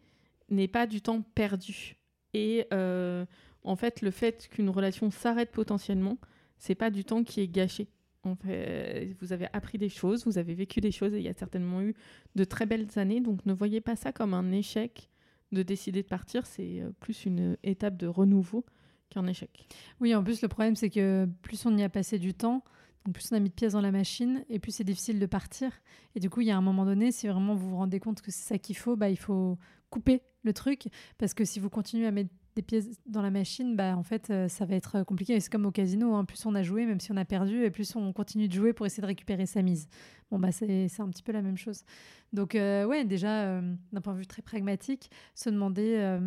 n'est 0.49 0.69
pas 0.69 0.87
du 0.87 1.01
temps 1.01 1.23
perdu. 1.23 1.97
Et 2.35 2.67
en 2.73 3.77
fait, 3.77 4.03
le 4.03 4.11
fait 4.11 4.49
qu'une 4.49 4.71
relation 4.71 5.11
s'arrête 5.11 5.51
potentiellement, 5.51 6.19
c'est 6.59 6.77
pas 6.77 6.91
du 6.91 7.05
temps 7.05 7.25
qui 7.25 7.41
est 7.41 7.49
gâché. 7.49 7.89
En 8.23 8.37
fait, 8.37 9.17
vous 9.21 9.33
avez 9.33 9.49
appris 9.53 9.79
des 9.79 9.89
choses, 9.89 10.27
vous 10.27 10.39
avez 10.39 10.55
vécu 10.55 10.81
des 10.81 10.93
choses 10.93 11.13
et 11.15 11.19
il 11.19 11.25
y 11.25 11.29
a 11.29 11.35
certainement 11.35 11.83
eu 11.83 11.95
de 12.37 12.45
très 12.45 12.67
belles 12.67 12.87
années. 12.97 13.21
Donc 13.21 13.45
ne 13.47 13.53
voyez 13.53 13.81
pas 13.81 13.97
ça 13.97 14.13
comme 14.13 14.33
un 14.33 14.53
échec 14.53 15.11
de 15.51 15.63
décider 15.65 16.03
de 16.03 16.09
partir. 16.09 16.47
C'est 16.47 16.83
plus 17.01 17.25
une 17.25 17.57
étape 17.65 17.97
de 17.97 18.07
renouveau 18.07 18.65
qu'un 19.11 19.27
échec. 19.27 19.67
Oui, 20.01 20.15
en 20.15 20.25
plus, 20.25 20.41
le 20.41 20.49
problème, 20.49 20.77
c'est 20.77 20.91
que 20.91 21.29
plus 21.43 21.67
on 21.67 21.77
y 21.77 21.83
a 21.83 21.89
passé 21.89 22.19
du 22.19 22.33
temps, 22.33 22.65
plus 23.13 23.33
on 23.33 23.37
a 23.37 23.41
mis 23.41 23.49
de 23.49 23.55
pièces 23.55 23.73
dans 23.73 23.81
la 23.81 23.91
machine, 23.91 24.45
et 24.49 24.59
plus 24.59 24.73
c'est 24.73 24.85
difficile 24.85 25.19
de 25.19 25.27
partir. 25.27 25.73
Et 26.15 26.21
du 26.21 26.31
coup, 26.31 26.41
il 26.43 26.47
y 26.47 26.51
a 26.51 26.57
un 26.57 26.63
moment 26.63 26.85
donné, 26.85 27.13
si 27.13 27.29
vraiment 27.29 27.55
vous 27.55 27.71
vous 27.71 27.77
rendez 27.77 27.99
compte 28.01 28.21
que 28.21 28.31
c'est 28.31 28.47
ça 28.47 28.59
qu'il 28.59 28.77
faut, 28.77 28.97
bah, 28.97 29.09
il 29.09 29.19
faut 29.19 29.59
couper 29.91 30.23
le 30.43 30.53
truc, 30.53 30.89
parce 31.19 31.35
que 31.35 31.45
si 31.45 31.61
vous 31.61 31.69
continuez 31.71 32.07
à 32.07 32.11
mettre 32.11 32.31
des 32.57 32.63
pièces 32.63 32.89
dans 33.07 33.23
la 33.23 33.31
machine, 33.31 33.75
bah, 33.77 33.97
en 33.97 34.03
fait, 34.03 34.31
euh, 34.31 34.49
ça 34.49 34.65
va 34.65 34.75
être 34.75 35.03
compliqué. 35.05 35.35
Et 35.35 35.41
c'est 35.41 35.51
comme 35.51 35.67
au 35.67 35.71
casino, 35.71 36.15
hein, 36.15 36.25
plus 36.25 36.45
on 36.47 36.55
a 36.55 36.63
joué, 36.63 36.85
même 36.85 37.01
si 37.01 37.11
on 37.11 37.17
a 37.17 37.25
perdu, 37.25 37.65
et 37.65 37.71
plus 37.71 37.97
on 37.97 38.13
continue 38.13 38.49
de 38.49 38.53
jouer 38.53 38.73
pour 38.73 38.87
essayer 38.87 39.01
de 39.01 39.07
récupérer 39.07 39.47
sa 39.47 39.63
mise. 39.63 39.89
Bon, 40.31 40.39
bah, 40.39 40.53
c'est 40.53 41.01
un 41.01 41.09
petit 41.09 41.23
peu 41.23 41.33
la 41.33 41.43
même 41.43 41.57
chose. 41.57 41.85
Donc, 42.33 42.55
euh, 42.55 42.85
ouais, 42.85 43.05
déjà, 43.05 43.45
euh, 43.45 43.75
d'un 43.93 44.01
point 44.01 44.13
de 44.13 44.19
vue 44.19 44.27
très 44.27 44.43
pragmatique, 44.43 45.11
se 45.35 45.51
demander... 45.51 46.21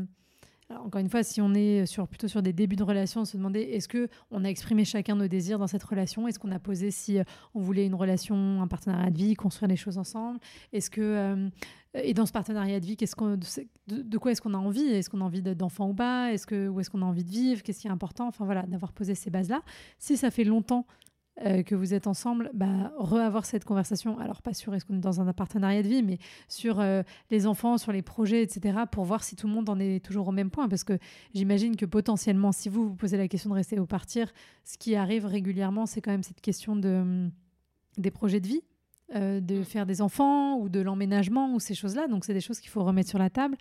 encore 0.82 1.02
une 1.02 1.10
fois, 1.10 1.24
si 1.24 1.42
on 1.42 1.54
est 1.54 1.84
plutôt 2.08 2.28
sur 2.28 2.42
des 2.42 2.54
débuts 2.54 2.76
de 2.76 2.84
relation, 2.84 3.26
se 3.26 3.38
demander 3.38 3.62
est-ce 3.62 3.88
que 3.88 4.08
on 4.32 4.44
a 4.44 4.48
exprimé 4.48 4.86
chacun 4.86 5.16
nos 5.16 5.28
désirs 5.28 5.60
dans 5.60 5.68
cette 5.68 5.84
relation? 5.84 6.28
Est-ce 6.28 6.40
qu'on 6.40 6.52
a 6.52 6.60
posé 6.60 6.92
si 6.92 7.20
euh, 7.20 7.24
on 7.54 7.60
voulait 7.60 7.86
une 7.86 7.96
relation, 7.96 8.62
un 8.62 8.68
partenariat 8.68 9.12
de 9.12 9.18
vie, 9.18 9.34
construire 9.36 9.70
les 9.70 9.76
choses 9.76 9.98
ensemble? 9.98 10.40
Est-ce 10.72 10.90
que 10.90 11.02
euh, 11.02 11.50
et 11.96 12.14
dans 12.14 12.26
ce 12.26 12.32
partenariat 12.32 12.80
de 12.80 12.86
vie, 12.86 12.98
qu'est-ce 12.98 13.16
qu'on, 13.16 13.38
de, 13.88 14.18
quoi 14.18 14.32
est-ce 14.32 14.42
qu'on 14.42 14.56
a 14.56 14.58
envie? 14.58 14.82
Est-ce 14.86 15.10
qu'on 15.10 15.22
a 15.22 15.26
envie 15.26 15.44
de- 15.44 15.54
d'enfants 15.54 15.90
ou 15.90 15.94
pas? 15.94 16.34
Est-ce 16.34 16.48
que 16.48 16.68
où 16.68 16.80
est-ce 16.80 16.90
qu'on 16.90 17.04
a 17.04 17.06
envie 17.06 17.24
de 17.24 17.30
vivre? 17.30 17.62
Qu'est-ce 17.62 17.82
qui 17.82 17.88
est 17.88 17.92
important? 17.92 18.28
Enfin 18.28 18.46
voilà, 18.46 18.64
d'avoir 18.64 18.94
posé 18.94 19.14
ces 19.14 19.30
bases-là. 19.30 19.62
Si 20.00 20.18
ça 20.18 20.32
fait 20.32 20.44
longtemps 20.44 20.88
euh, 21.46 21.64
que 21.64 21.74
vous 21.74 21.94
êtes 21.96 22.06
ensemble, 22.06 22.52
bah, 22.54 22.92
re-avoir 22.98 23.46
cette 23.46 23.66
conversation. 23.66 24.20
Alors, 24.20 24.42
pas 24.44 24.54
sur 24.54 24.74
est-ce 24.76 24.86
qu'on 24.86 24.96
est 24.96 25.00
dans 25.00 25.20
un 25.20 25.34
partenariat 25.34 25.82
de 25.82 25.88
vie, 25.88 26.04
mais 26.04 26.20
sur 26.48 26.80
euh, 26.80 27.02
les 27.32 27.48
enfants, 27.48 27.78
sur 27.80 27.92
les 27.92 28.04
projets, 28.04 28.44
etc., 28.44 28.82
pour 28.92 29.04
voir 29.06 29.24
si 29.24 29.36
tout 29.36 29.48
le 29.48 29.54
monde 29.54 29.68
en 29.70 29.80
est 29.80 30.04
toujours 30.04 30.28
au 30.28 30.32
même 30.32 30.52
point. 30.52 30.70
Parce 30.70 30.84
que 30.84 30.98
j'imagine 31.34 31.76
que 31.76 31.86
potentiellement, 31.88 32.52
si 32.52 32.70
vous 32.70 32.90
vous 32.90 32.96
posez 32.96 33.18
la 33.18 33.28
question 33.28 33.50
de 33.50 33.56
rester 33.56 33.80
ou 33.80 33.88
partir, 33.88 34.32
ce 34.64 34.78
qui 34.78 34.96
arrive 34.96 35.26
régulièrement, 35.26 35.86
c'est 35.88 36.02
quand 36.02 36.12
même 36.12 36.24
cette 36.24 36.42
question 36.42 36.76
de, 36.76 36.90
hum, 37.02 37.32
des 37.98 38.12
projets 38.12 38.40
de 38.40 38.48
vie. 38.48 38.62
euh, 39.16 39.40
de 39.42 39.62
faire 39.64 39.86
des 39.86 40.02
enfants 40.02 40.58
ou 40.58 40.70
de 40.70 40.80
l'emménagement 40.80 41.54
ou 41.54 41.60
ces 41.60 41.76
choses-là. 41.76 42.08
Donc, 42.08 42.26
c'est 42.26 42.34
des 42.34 42.42
choses 42.42 42.60
qu'il 42.60 42.70
faut 42.72 42.84
remettre 42.84 43.10
sur 43.10 43.20
la 43.20 43.30
table 43.30 43.58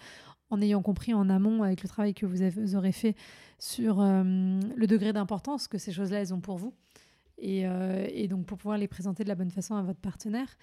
en 0.49 0.63
ayant 0.63 0.81
compris 0.81 1.13
en 1.13 1.29
amont 1.29 1.63
avec 1.63 1.83
le 1.83 1.89
travail 1.91 2.15
que 2.15 2.25
vous, 2.25 2.41
avez- 2.41 2.59
vous 2.63 2.75
aurez 2.77 2.93
fait 2.93 3.17
sur 3.59 4.01
le 4.01 4.87
degré 4.87 5.13
d'importance 5.13 5.69
que 5.69 5.77
ces 5.79 5.93
choses-là, 5.93 6.21
elles 6.21 6.33
ont 6.33 6.41
pour 6.41 6.57
vous. 6.57 6.73
Et, 7.45 7.67
euh, 7.67 8.07
et 8.13 8.29
donc 8.29 8.47
pour 8.47 8.57
pouvoir 8.57 8.79
les 8.79 8.87
présenter 8.87 9.25
de 9.25 9.29
la 9.29 9.35
bonne 9.35 9.51
façon 9.51 9.75
à 9.75 9.83
votre 9.83 9.99
partenaire. 9.99 10.57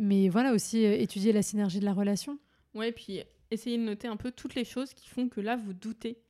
Mais 0.00 0.28
voilà 0.28 0.52
aussi 0.52 0.86
euh, 0.86 0.92
étudier 0.92 1.32
la 1.32 1.42
synergie 1.42 1.80
de 1.80 1.84
la 1.84 1.92
relation. 1.92 2.38
Ouais, 2.72 2.92
puis 2.92 3.20
essayez 3.50 3.76
de 3.76 3.82
noter 3.82 4.06
un 4.06 4.16
peu 4.16 4.30
toutes 4.30 4.54
les 4.54 4.64
choses 4.64 4.94
qui 4.94 5.08
font 5.08 5.28
que 5.28 5.40
là, 5.40 5.56
vous 5.56 5.72
doutez 5.72 6.22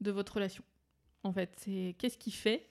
de 0.00 0.12
votre 0.12 0.34
relation. 0.34 0.62
En 1.24 1.32
fait, 1.32 1.54
c'est 1.58 1.96
qu'est-ce 1.98 2.18
qui 2.18 2.30
fait 2.30 2.68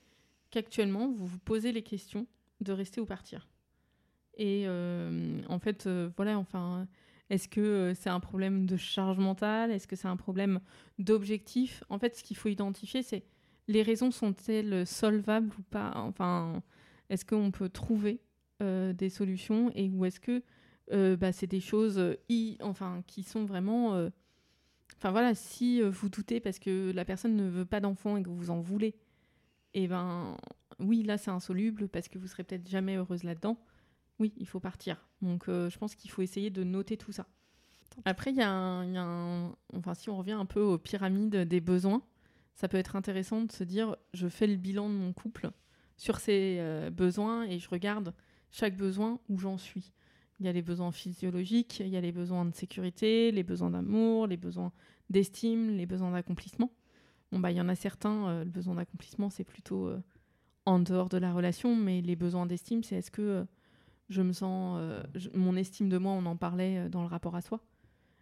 qu'actuellement, 0.50 1.12
vous 1.12 1.26
vous 1.26 1.40
posez 1.40 1.74
les 1.74 1.84
questions 1.84 2.26
de 2.62 2.72
rester 2.72 3.02
ou 3.02 3.06
partir? 3.06 3.50
Et 4.38 4.64
euh, 4.66 5.42
en 5.50 5.60
fait, 5.60 5.90
voilà, 6.16 6.40
enfin, 6.40 6.88
est-ce 7.30 7.50
que 7.50 7.94
c'est 7.96 8.10
un 8.10 8.22
problème 8.22 8.66
de 8.66 8.78
charge 8.78 9.18
mentale? 9.18 9.72
Est-ce 9.72 9.88
que 9.88 9.98
c'est 9.98 10.08
un 10.08 10.16
problème 10.16 10.62
d'objectif? 11.00 11.84
En 11.90 12.00
fait, 12.00 12.16
ce 12.16 12.24
qu'il 12.24 12.38
faut 12.38 12.48
identifier, 12.48 13.04
c'est 13.04 13.24
les 13.68 13.84
raisons 13.84 14.12
sont-elles 14.12 14.86
solvables 14.88 15.52
ou 15.60 15.62
pas? 15.64 15.92
Enfin, 15.96 16.62
est-ce 17.10 17.26
qu'on 17.26 17.52
peut 17.52 17.70
trouver 17.70 18.22
euh, 18.62 18.94
des 18.94 19.10
solutions? 19.10 19.72
Et 19.76 19.90
ou 19.90 20.06
est-ce 20.06 20.20
que 20.20 20.44
euh, 20.92 21.16
bah, 21.18 21.32
c'est 21.32 21.48
des 21.48 21.60
choses 21.62 21.98
euh, 22.00 22.16
i- 22.30 22.58
enfin, 22.62 23.04
qui 23.08 23.24
sont 23.24 23.46
vraiment. 23.46 24.08
Enfin 24.98 25.12
voilà, 25.12 25.34
si 25.34 25.82
vous 25.82 26.10
doutez 26.10 26.40
parce 26.40 26.60
que 26.60 26.92
la 26.92 27.06
personne 27.06 27.36
ne 27.36 27.50
veut 27.50 27.66
pas 27.66 27.80
d'enfant 27.80 28.18
et 28.18 28.24
que 28.24 28.30
vous 28.30 28.50
en 28.52 28.60
voulez, 28.62 28.96
et 29.74 29.88
ben 29.88 30.38
oui, 30.80 31.04
là 31.04 31.18
c'est 31.18 31.32
insoluble 31.32 31.88
parce 31.88 32.08
que 32.08 32.20
vous 32.20 32.28
serez 32.28 32.44
peut-être 32.44 32.70
jamais 32.70 32.98
heureuse 32.98 33.24
là-dedans. 33.24 33.58
Oui, 34.20 34.34
il 34.38 34.48
faut 34.48 34.60
partir. 34.60 35.08
Donc 35.22 35.46
je 35.48 35.78
pense 35.78 35.96
qu'il 35.96 36.12
faut 36.12 36.22
essayer 36.22 36.50
de 36.52 36.64
noter 36.64 36.98
tout 36.98 37.12
ça. 37.12 37.26
Après, 38.06 38.32
il 38.32 38.38
y 38.38 38.42
a 38.42 38.50
un. 38.52 38.86
il 38.86 38.94
y 38.94 38.98
a 38.98 39.04
un- 39.04 39.56
Enfin, 39.76 39.94
si 39.96 40.10
on 40.10 40.18
revient 40.18 40.32
un 40.34 40.46
peu 40.46 40.62
aux 40.62 40.78
pyramides 40.78 41.36
des 41.36 41.62
besoins, 41.62 42.02
ça 42.56 42.68
peut 42.68 42.78
être 42.78 42.96
intéressant 42.96 43.42
de 43.42 43.52
se 43.52 43.64
dire 43.64 43.96
je 44.14 44.28
fais 44.28 44.48
le 44.48 44.56
bilan 44.56 44.90
de 44.90 44.94
mon 44.94 45.14
couple 45.14 45.52
sur 45.98 46.20
ces 46.20 46.58
euh, 46.60 46.90
besoins 46.90 47.44
et 47.44 47.60
je 47.60 47.70
regarde 47.70 48.14
chaque 48.50 48.76
besoin 48.76 49.20
où 49.30 49.38
j'en 49.38 49.58
suis. 49.58 49.92
Il 50.40 50.46
y 50.48 50.50
a 50.50 50.52
les 50.52 50.64
besoins 50.64 50.92
physiologiques, 50.92 51.80
il 51.80 51.90
y 51.90 51.98
a 51.98 52.02
les 52.02 52.12
besoins 52.12 52.46
de 52.46 52.56
sécurité, 52.56 53.32
les 53.32 53.44
besoins 53.44 53.70
d'amour, 53.70 54.26
les 54.26 54.38
besoins 54.38 54.72
d'estime, 55.12 55.78
les 55.78 55.86
besoins 55.86 56.12
d'accomplissement. 56.12 56.72
Bon, 57.32 57.40
bah, 57.40 57.52
il 57.52 57.58
y 57.58 57.62
en 57.62 57.70
a 57.70 57.76
certains, 57.76 58.28
euh, 58.30 58.44
le 58.44 58.50
besoin 58.50 58.76
d'accomplissement, 58.76 59.30
c'est 59.30 59.44
plutôt 59.44 59.88
euh, 59.88 60.02
en 60.66 60.80
dehors 60.80 61.08
de 61.08 61.18
la 61.18 61.34
relation, 61.34 61.76
mais 61.76 62.02
les 62.02 62.16
besoins 62.16 62.48
d'estime, 62.48 62.84
c'est 62.84 62.96
est-ce 62.96 63.12
que 63.12 63.46
je 64.10 64.22
me 64.22 64.34
sens, 64.34 64.82
mon 65.34 65.56
estime 65.56 65.88
de 65.88 65.98
moi, 65.98 66.12
on 66.12 66.26
en 66.26 66.36
parlait 66.36 66.90
dans 66.90 67.02
le 67.02 67.08
rapport 67.08 67.36
à 67.36 67.42
soi. 67.42 67.62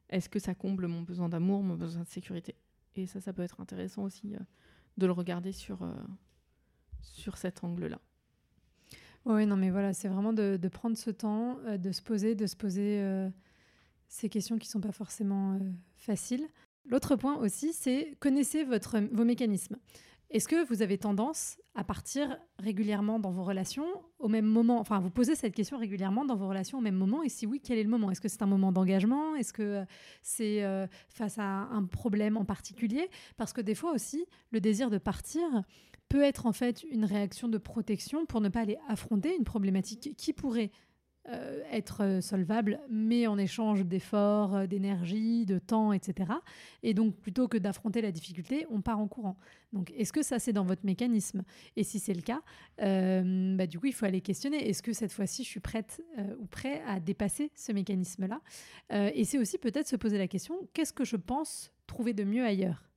Est-ce 0.09 0.29
que 0.29 0.38
ça 0.38 0.53
comble 0.53 0.88
mon 0.88 1.01
besoin 1.01 1.29
d'amour, 1.29 1.63
mon 1.63 1.75
besoin 1.75 2.03
de 2.03 2.07
sécurité? 2.07 2.55
Et 2.96 3.05
ça, 3.05 3.22
ça 3.22 3.34
peut 3.34 3.41
être 3.41 3.60
intéressant 3.62 4.03
aussi 4.03 4.36
euh, 4.36 4.39
de 4.98 5.05
le 5.05 5.12
regarder 5.12 5.51
sur, 5.51 5.84
euh, 5.84 5.93
sur 7.01 7.38
cet 7.38 7.63
angle-là. 7.63 8.00
Oui, 9.25 9.46
non, 9.46 9.58
mais 9.58 9.69
voilà, 9.69 9.93
c'est 9.93 10.08
vraiment 10.08 10.34
de, 10.34 10.58
prendre 10.72 10.98
ce 10.98 11.10
temps, 11.10 11.60
euh, 11.65 11.77
de 11.77 11.91
se 11.91 12.01
poser, 12.01 12.36
de 12.36 12.48
se 12.48 12.55
poser 12.55 13.29
ces 14.08 14.29
questions 14.29 14.58
qui 14.58 14.67
ne 14.67 14.72
sont 14.72 14.81
pas 14.81 14.91
forcément 14.91 15.60
faciles. 15.98 16.48
L'autre 16.86 17.15
point 17.15 17.36
aussi, 17.38 17.74
c'est 17.74 18.15
connaissez 18.19 18.63
votre, 18.63 19.00
vos 19.12 19.25
mécanismes. 19.25 19.77
Est-ce 20.31 20.48
que 20.48 20.63
vous 20.67 20.83
avez 20.83 21.00
tendance 21.00 21.57
à 21.74 21.83
partir 21.83 22.38
régulièrement 22.59 23.19
dans 23.19 23.31
vos 23.31 23.43
relations 23.43 23.88
au 24.19 24.27
même 24.27 24.45
moment? 24.45 24.79
Enfin, 24.79 25.00
vous 25.00 25.09
posez 25.09 25.33
cette 25.33 25.55
question 25.55 25.79
régulièrement 25.79 26.24
dans 26.24 26.36
vos 26.36 26.48
relations 26.48 26.77
au 26.77 26.81
même 26.81 26.95
moment 26.95 27.24
Et 27.24 27.29
si 27.29 27.48
oui, 27.48 27.59
quel 27.63 27.79
est 27.79 27.83
le 27.83 27.89
moment? 27.89 28.12
Est-ce 28.12 28.21
que 28.21 28.27
c'est 28.27 28.43
un 28.43 28.48
moment 28.48 28.71
d'engagement? 28.71 29.36
Est-ce 29.36 29.53
que 29.53 29.83
c'est 30.21 30.63
euh, 30.63 30.86
face 31.07 31.39
à 31.39 31.43
un 31.43 31.83
problème 31.86 32.38
en 32.38 32.45
particulier? 32.45 33.09
Parce 33.38 33.53
que 33.53 33.62
des 33.62 33.74
fois 33.74 33.91
aussi, 33.91 34.24
le 34.51 34.62
désir 34.62 34.91
de 34.91 35.00
partir 35.00 35.41
peut 36.09 36.21
être 36.21 36.45
en 36.45 36.53
fait 36.53 36.83
une 36.83 37.05
réaction 37.05 37.48
de 37.48 37.57
protection 37.57 38.27
pour 38.27 38.39
ne 38.39 38.50
pas 38.50 38.62
aller 38.62 38.77
affronter 38.88 39.36
une 39.36 39.45
problématique 39.45 40.15
qui 40.15 40.33
pourrait 40.33 40.69
euh, 41.27 41.61
être 41.71 42.21
solvable, 42.21 42.79
mais 42.89 43.27
en 43.27 43.38
échange 43.38 43.85
d'efforts, 43.85 44.55
euh, 44.55 44.67
d'énergie, 44.67 45.45
de 45.45 45.59
temps, 45.59 45.91
etc. 45.93 46.31
Et 46.81 46.93
donc, 46.93 47.15
plutôt 47.17 47.47
que 47.47 47.57
d'affronter 47.57 48.01
la 48.01 48.11
difficulté, 48.11 48.65
on 48.71 48.81
part 48.81 48.99
en 48.99 49.07
courant. 49.07 49.38
Donc, 49.73 49.91
est-ce 49.97 50.13
que 50.13 50.23
ça, 50.23 50.39
c'est 50.39 50.53
dans 50.53 50.63
votre 50.63 50.85
mécanisme? 50.85 51.43
Et 51.75 51.83
si 51.83 51.99
c'est 51.99 52.13
le 52.13 52.21
cas, 52.21 52.41
euh, 52.81 53.55
bah, 53.55 53.67
du 53.67 53.79
coup, 53.79 53.88
il 53.88 53.93
faut 53.93 54.05
aller 54.05 54.21
questionner. 54.21 54.69
Est-ce 54.69 54.81
que 54.81 54.93
cette 54.93 55.11
fois-ci, 55.11 55.43
je 55.43 55.49
suis 55.49 55.59
prête 55.59 56.01
ou 56.39 56.45
prêt 56.47 56.81
à 56.88 56.99
dépasser 56.99 57.51
ce 57.53 57.73
mécanisme-là? 57.73 58.41
Et 59.13 59.23
c'est 59.25 59.38
aussi 59.38 59.57
peut-être 59.57 59.88
se 59.88 59.97
poser 59.97 60.17
la 60.17 60.27
question, 60.27 60.55
qu'est-ce 60.73 60.93
que 60.93 61.03
je 61.03 61.17
pense 61.17 61.71
trouver 61.85 62.13
de 62.13 62.23
mieux 62.23 62.45
ailleurs? 62.45 62.88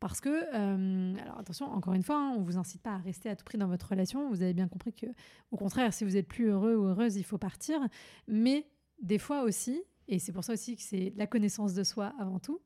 Parce 0.00 0.22
que, 0.22 0.30
euh, 0.30 1.14
alors 1.22 1.38
attention, 1.38 1.66
encore 1.66 1.92
une 1.92 2.02
fois, 2.02 2.16
hein, 2.16 2.34
on 2.36 2.40
vous 2.40 2.56
incite 2.56 2.82
pas 2.82 2.94
à 2.94 2.98
rester 2.98 3.28
à 3.28 3.36
tout 3.36 3.44
prix 3.44 3.58
dans 3.58 3.68
votre 3.68 3.88
relation. 3.88 4.30
Vous 4.30 4.42
avez 4.42 4.54
bien 4.54 4.66
compris 4.66 4.94
que, 4.94 5.06
au 5.50 5.56
contraire, 5.56 5.92
si 5.92 6.04
vous 6.04 6.16
êtes 6.16 6.26
plus 6.26 6.46
heureux 6.46 6.74
ou 6.74 6.84
heureuse, 6.84 7.16
il 7.16 7.22
faut 7.22 7.38
partir. 7.38 7.78
Mais 8.26 8.66
des 9.02 9.18
fois 9.18 9.42
aussi, 9.42 9.82
et 10.08 10.18
c'est 10.18 10.32
pour 10.32 10.42
ça 10.42 10.54
aussi 10.54 10.76
que 10.76 10.82
c'est 10.82 11.12
la 11.16 11.26
connaissance 11.26 11.74
de 11.74 11.84
soi 11.84 12.14
avant 12.18 12.38
tout, 12.38 12.60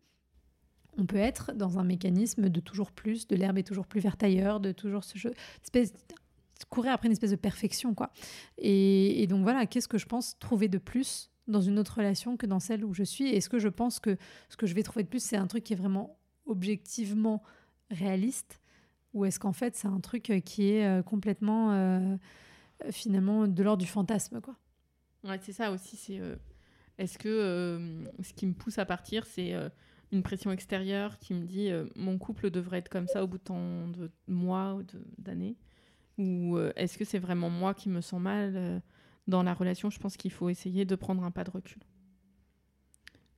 on 0.97 1.07
peut 1.07 1.17
être 1.17 1.53
dans 1.53 1.81
un 1.81 1.85
mécanisme 1.85 2.49
de 2.49 2.61
toujours 2.61 2.93
plus, 2.93 3.27
de 3.27 3.35
l'herbe 3.35 3.59
est 3.59 3.65
toujours 3.65 3.89
plus 3.89 4.01
verte 4.01 4.23
ailleurs, 4.23 4.61
de 4.61 4.71
toujours 4.71 5.03
ce 5.03 5.19
jeu, 5.19 5.33
espèce, 5.61 5.93
courir 6.71 6.93
après 6.93 7.09
une 7.09 7.13
espèce 7.13 7.33
de 7.33 7.37
perfection, 7.37 7.95
quoi. 7.95 8.13
Et, 8.59 9.23
et 9.23 9.27
donc 9.27 9.43
voilà, 9.43 9.67
qu'est-ce 9.67 9.89
que 9.89 9.99
je 9.99 10.07
pense 10.07 10.39
trouver 10.39 10.69
de 10.69 10.79
plus 10.79 11.33
dans 11.49 11.61
une 11.61 11.81
autre 11.81 11.97
relation 11.97 12.37
que 12.37 12.47
dans 12.47 12.61
celle 12.61 12.85
où 12.85 12.95
je 12.95 13.03
suis? 13.03 13.29
Est-ce 13.29 13.49
que 13.49 13.59
je 13.59 13.69
pense 13.69 13.99
que 13.99 14.17
ce 14.49 14.57
que 14.57 14.67
je 14.67 14.75
vais 14.75 14.85
trouver 14.85 15.03
de 15.03 15.09
plus, 15.09 15.23
c'est 15.23 15.37
un 15.37 15.49
truc 15.49 15.65
qui 15.65 15.73
est 15.73 15.77
vraiment 15.77 16.17
objectivement 16.47 17.43
réaliste 17.91 18.61
ou 19.13 19.25
est-ce 19.25 19.39
qu'en 19.39 19.53
fait 19.53 19.77
c'est 19.77 19.89
un 19.89 20.01
truc 20.01 20.31
euh, 20.31 20.41
qui 20.41 20.71
est 20.71 20.87
euh, 20.87 21.03
complètement 21.03 21.73
euh, 21.73 22.17
finalement 22.91 23.47
de 23.47 23.63
l'ordre 23.63 23.83
du 23.83 23.89
fantasme 23.89 24.41
quoi? 24.41 24.57
Ouais, 25.23 25.39
c'est 25.41 25.53
ça 25.53 25.71
aussi. 25.71 25.97
C'est 25.97 26.21
est-ce 26.99 27.17
que 27.17 28.05
ce 28.23 28.33
qui 28.35 28.47
me 28.47 28.53
pousse 28.53 28.79
à 28.79 28.85
partir, 28.85 29.25
c'est 29.25 29.55
une 30.13 30.23
pression 30.23 30.53
extérieure 30.53 31.19
qui 31.19 31.33
me 31.33 31.47
dit 31.47 31.71
mon 31.97 32.19
couple 32.19 32.51
devrait 32.51 32.79
être 32.79 32.91
comme 32.91 33.09
ça 33.09 33.25
au 33.25 33.27
bout 33.27 33.39
de 33.39 34.07
de 34.07 34.11
mois 34.27 34.75
ou 34.75 34.83
d'années, 35.17 35.57
ou 36.19 36.59
est-ce 36.77 36.99
que 36.99 37.07
c'est 37.07 37.19
vraiment 37.19 37.49
moi 37.49 37.73
qui 37.73 37.89
me 37.89 38.03
sens 38.03 38.21
mal 38.21 38.83
dans 39.27 39.43
la 39.43 39.55
relation? 39.55 39.89
Je 39.89 39.99
pense 39.99 40.19
qu'il 40.19 40.31
faut 40.31 40.51
essayer 40.51 40.85
de 40.85 40.95
prendre 40.95 41.25
un 41.25 41.31
pas 41.31 41.45
de 41.45 41.53
recul. 41.53 41.81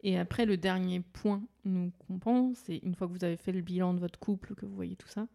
Et 0.06 0.16
après, 0.16 0.46
le 0.46 0.56
dernier 0.56 1.00
point 1.00 1.42
nous 1.64 1.90
pense, 2.20 2.58
c'est 2.58 2.76
une 2.76 2.94
fois 2.94 3.08
que 3.08 3.12
vous 3.12 3.24
avez 3.24 3.36
fait 3.36 3.50
le 3.50 3.60
bilan 3.60 3.92
de 3.92 3.98
votre 3.98 4.20
couple, 4.20 4.54
que 4.54 4.64
vous 4.64 4.76
voyez 4.76 4.94
tout 4.94 5.08
ça, 5.08 5.26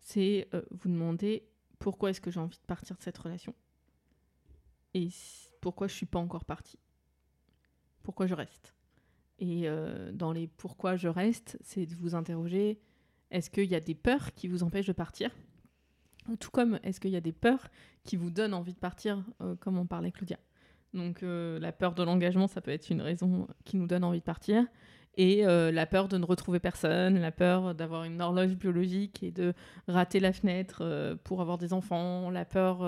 c'est 0.00 0.48
euh, 0.54 0.62
vous 0.70 0.88
demander 0.88 1.46
pourquoi 1.78 2.08
est-ce 2.08 2.22
que 2.22 2.30
j'ai 2.30 2.40
envie 2.40 2.56
de 2.56 2.64
partir 2.64 2.96
de 2.96 3.02
cette 3.02 3.18
relation 3.18 3.54
et 4.94 5.10
pourquoi 5.60 5.86
je 5.86 5.92
suis 5.92 6.06
pas 6.06 6.18
encore 6.18 6.46
partie. 6.46 6.78
Pourquoi 8.02 8.26
je 8.26 8.32
reste. 8.32 8.74
Et 9.38 9.68
euh, 9.68 10.10
dans 10.12 10.32
les 10.32 10.46
pourquoi 10.46 10.96
je 10.96 11.08
reste, 11.08 11.58
c'est 11.60 11.84
de 11.84 11.94
vous 11.94 12.14
interroger 12.14 12.80
est-ce 13.30 13.50
qu'il 13.50 13.66
y 13.66 13.74
a 13.74 13.80
des 13.80 13.94
peurs 13.94 14.32
qui 14.32 14.48
vous 14.48 14.62
empêchent 14.62 14.86
de 14.86 14.94
partir? 14.94 15.30
Tout 16.40 16.50
comme 16.50 16.80
est-ce 16.84 17.00
qu'il 17.00 17.10
y 17.10 17.16
a 17.16 17.20
des 17.20 17.32
peurs 17.32 17.68
qui 18.02 18.16
vous 18.16 18.30
donnent 18.30 18.54
envie 18.54 18.72
de 18.72 18.78
partir, 18.78 19.22
euh, 19.42 19.56
comme 19.56 19.76
on 19.76 19.84
parlait 19.84 20.10
Claudia? 20.10 20.38
Donc 20.94 21.22
euh, 21.22 21.58
la 21.58 21.72
peur 21.72 21.94
de 21.94 22.02
l'engagement, 22.02 22.46
ça 22.46 22.60
peut 22.60 22.70
être 22.70 22.90
une 22.90 23.02
raison 23.02 23.46
qui 23.64 23.76
nous 23.76 23.86
donne 23.86 24.04
envie 24.04 24.20
de 24.20 24.24
partir. 24.24 24.64
Et 25.18 25.46
euh, 25.46 25.72
la 25.72 25.86
peur 25.86 26.08
de 26.08 26.18
ne 26.18 26.24
retrouver 26.24 26.60
personne, 26.60 27.18
la 27.18 27.32
peur 27.32 27.74
d'avoir 27.74 28.04
une 28.04 28.20
horloge 28.20 28.54
biologique 28.54 29.22
et 29.22 29.30
de 29.30 29.54
rater 29.88 30.20
la 30.20 30.32
fenêtre 30.32 30.80
euh, 30.82 31.16
pour 31.24 31.40
avoir 31.40 31.56
des 31.56 31.72
enfants, 31.72 32.30
la 32.30 32.44
peur 32.44 32.86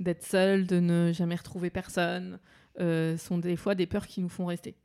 d'être 0.00 0.24
seul, 0.24 0.66
de 0.66 0.80
ne 0.80 1.12
jamais 1.12 1.36
retrouver 1.36 1.70
personne, 1.70 2.38
sont 2.78 3.38
des 3.38 3.56
fois 3.56 3.74
des 3.74 3.86
peurs 3.86 4.06
qui 4.06 4.20
nous 4.20 4.30
font 4.30 4.46
rester. 4.46 4.76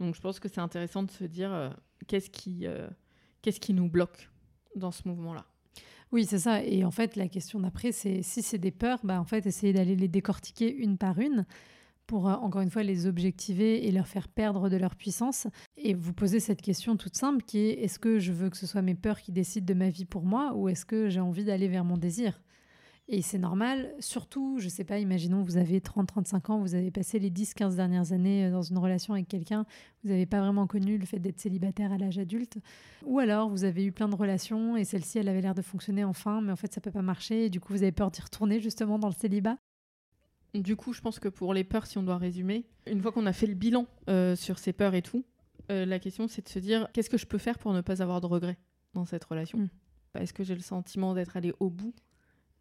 Donc 0.00 0.14
je 0.14 0.20
pense 0.20 0.40
que 0.40 0.48
c'est 0.48 0.60
intéressant 0.60 1.02
de 1.02 1.10
se 1.10 1.24
dire 1.24 1.74
qu'est-ce 2.06 2.30
qui, 2.30 2.66
qui 3.42 3.74
nous 3.74 3.88
bloque 3.88 4.30
dans 4.76 4.90
ce 4.90 5.06
mouvement-là. 5.06 5.44
Oui, 6.10 6.24
c'est 6.24 6.38
ça. 6.38 6.62
Et 6.62 6.84
en 6.84 6.90
fait, 6.90 7.16
la 7.16 7.28
question 7.28 7.60
d'après, 7.60 7.92
c'est 7.92 8.22
si 8.22 8.40
c'est 8.40 8.58
des 8.58 8.70
peurs, 8.70 9.00
bah, 9.02 9.20
en 9.20 9.24
fait, 9.24 9.46
essayer 9.46 9.72
d'aller 9.72 9.96
les 9.96 10.08
décortiquer 10.08 10.72
une 10.72 10.96
par 10.96 11.18
une 11.18 11.44
pour, 12.06 12.28
euh, 12.28 12.34
encore 12.34 12.60
une 12.60 12.70
fois, 12.70 12.82
les 12.82 13.06
objectiver 13.06 13.86
et 13.86 13.92
leur 13.92 14.06
faire 14.06 14.28
perdre 14.28 14.68
de 14.68 14.76
leur 14.76 14.96
puissance. 14.96 15.46
Et 15.76 15.94
vous 15.94 16.12
posez 16.12 16.40
cette 16.40 16.62
question 16.62 16.96
toute 16.96 17.16
simple 17.16 17.42
qui 17.42 17.58
est 17.58 17.84
est-ce 17.84 17.98
que 17.98 18.18
je 18.18 18.32
veux 18.32 18.50
que 18.50 18.56
ce 18.56 18.66
soit 18.66 18.82
mes 18.82 18.94
peurs 18.94 19.20
qui 19.20 19.32
décident 19.32 19.66
de 19.66 19.78
ma 19.78 19.90
vie 19.90 20.04
pour 20.04 20.24
moi 20.24 20.52
ou 20.54 20.68
est-ce 20.68 20.84
que 20.84 21.08
j'ai 21.08 21.20
envie 21.20 21.44
d'aller 21.44 21.68
vers 21.68 21.84
mon 21.84 21.96
désir? 21.96 22.40
Et 23.06 23.20
c'est 23.20 23.38
normal, 23.38 23.92
surtout, 23.98 24.56
je 24.58 24.68
sais 24.68 24.84
pas, 24.84 24.98
imaginons 24.98 25.42
vous 25.42 25.58
avez 25.58 25.80
30-35 25.80 26.50
ans, 26.50 26.58
vous 26.60 26.74
avez 26.74 26.90
passé 26.90 27.18
les 27.18 27.30
10-15 27.30 27.76
dernières 27.76 28.12
années 28.12 28.46
euh, 28.46 28.50
dans 28.50 28.62
une 28.62 28.78
relation 28.78 29.12
avec 29.12 29.28
quelqu'un, 29.28 29.66
vous 30.02 30.08
n'avez 30.08 30.24
pas 30.24 30.40
vraiment 30.40 30.66
connu 30.66 30.96
le 30.96 31.04
fait 31.04 31.18
d'être 31.18 31.38
célibataire 31.38 31.92
à 31.92 31.98
l'âge 31.98 32.16
adulte, 32.16 32.56
ou 33.04 33.18
alors 33.18 33.50
vous 33.50 33.64
avez 33.64 33.84
eu 33.84 33.92
plein 33.92 34.08
de 34.08 34.14
relations 34.14 34.78
et 34.78 34.84
celle-ci, 34.84 35.18
elle 35.18 35.28
avait 35.28 35.42
l'air 35.42 35.54
de 35.54 35.60
fonctionner 35.60 36.02
enfin, 36.02 36.40
mais 36.40 36.50
en 36.50 36.56
fait 36.56 36.72
ça 36.72 36.80
peut 36.80 36.90
pas 36.90 37.02
marcher, 37.02 37.44
et 37.44 37.50
du 37.50 37.60
coup 37.60 37.74
vous 37.74 37.82
avez 37.82 37.92
peur 37.92 38.10
d'y 38.10 38.22
retourner 38.22 38.58
justement 38.58 38.98
dans 38.98 39.08
le 39.08 39.14
célibat. 39.14 39.58
Du 40.54 40.76
coup, 40.76 40.92
je 40.92 41.00
pense 41.00 41.18
que 41.18 41.28
pour 41.28 41.52
les 41.52 41.64
peurs, 41.64 41.86
si 41.86 41.98
on 41.98 42.04
doit 42.04 42.16
résumer, 42.16 42.64
une 42.86 43.02
fois 43.02 43.10
qu'on 43.10 43.26
a 43.26 43.32
fait 43.32 43.48
le 43.48 43.54
bilan 43.54 43.86
euh, 44.08 44.36
sur 44.36 44.60
ces 44.60 44.72
peurs 44.72 44.94
et 44.94 45.02
tout, 45.02 45.24
euh, 45.70 45.84
la 45.84 45.98
question 45.98 46.28
c'est 46.28 46.42
de 46.42 46.48
se 46.48 46.60
dire 46.60 46.88
qu'est-ce 46.92 47.10
que 47.10 47.18
je 47.18 47.26
peux 47.26 47.38
faire 47.38 47.58
pour 47.58 47.72
ne 47.72 47.80
pas 47.80 48.02
avoir 48.02 48.20
de 48.20 48.26
regrets 48.26 48.58
dans 48.94 49.04
cette 49.04 49.24
relation 49.24 49.58
Mm. 49.58 49.68
Est-ce 50.20 50.32
que 50.32 50.44
j'ai 50.44 50.54
le 50.54 50.60
sentiment 50.60 51.12
d'être 51.12 51.36
allé 51.36 51.52
au 51.58 51.70
bout 51.70 51.92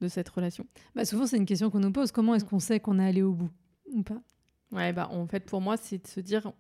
de 0.02 0.08
cette 0.08 0.28
relation? 0.28 0.66
Bah, 0.96 1.06
souvent 1.06 1.28
c'est 1.28 1.38
une 1.38 1.46
question 1.46 1.70
qu'on 1.70 1.82
nous 1.82 1.92
pose, 1.92 2.12
comment 2.12 2.34
est-ce 2.34 2.46
qu'on 2.46 2.60
sait 2.60 2.80
qu'on 2.80 2.98
est 2.98 3.06
allé 3.06 3.22
au 3.22 3.34
bout? 3.34 3.52
Ou 3.92 4.02
pas? 4.02 4.24
Ouais, 4.72 4.92
bah 4.92 5.08
en 5.12 5.28
fait 5.28 5.46
pour 5.46 5.62
moi 5.62 5.78
c'est 5.78 6.04
de 6.04 6.08
se 6.08 6.20
dire 6.20 6.52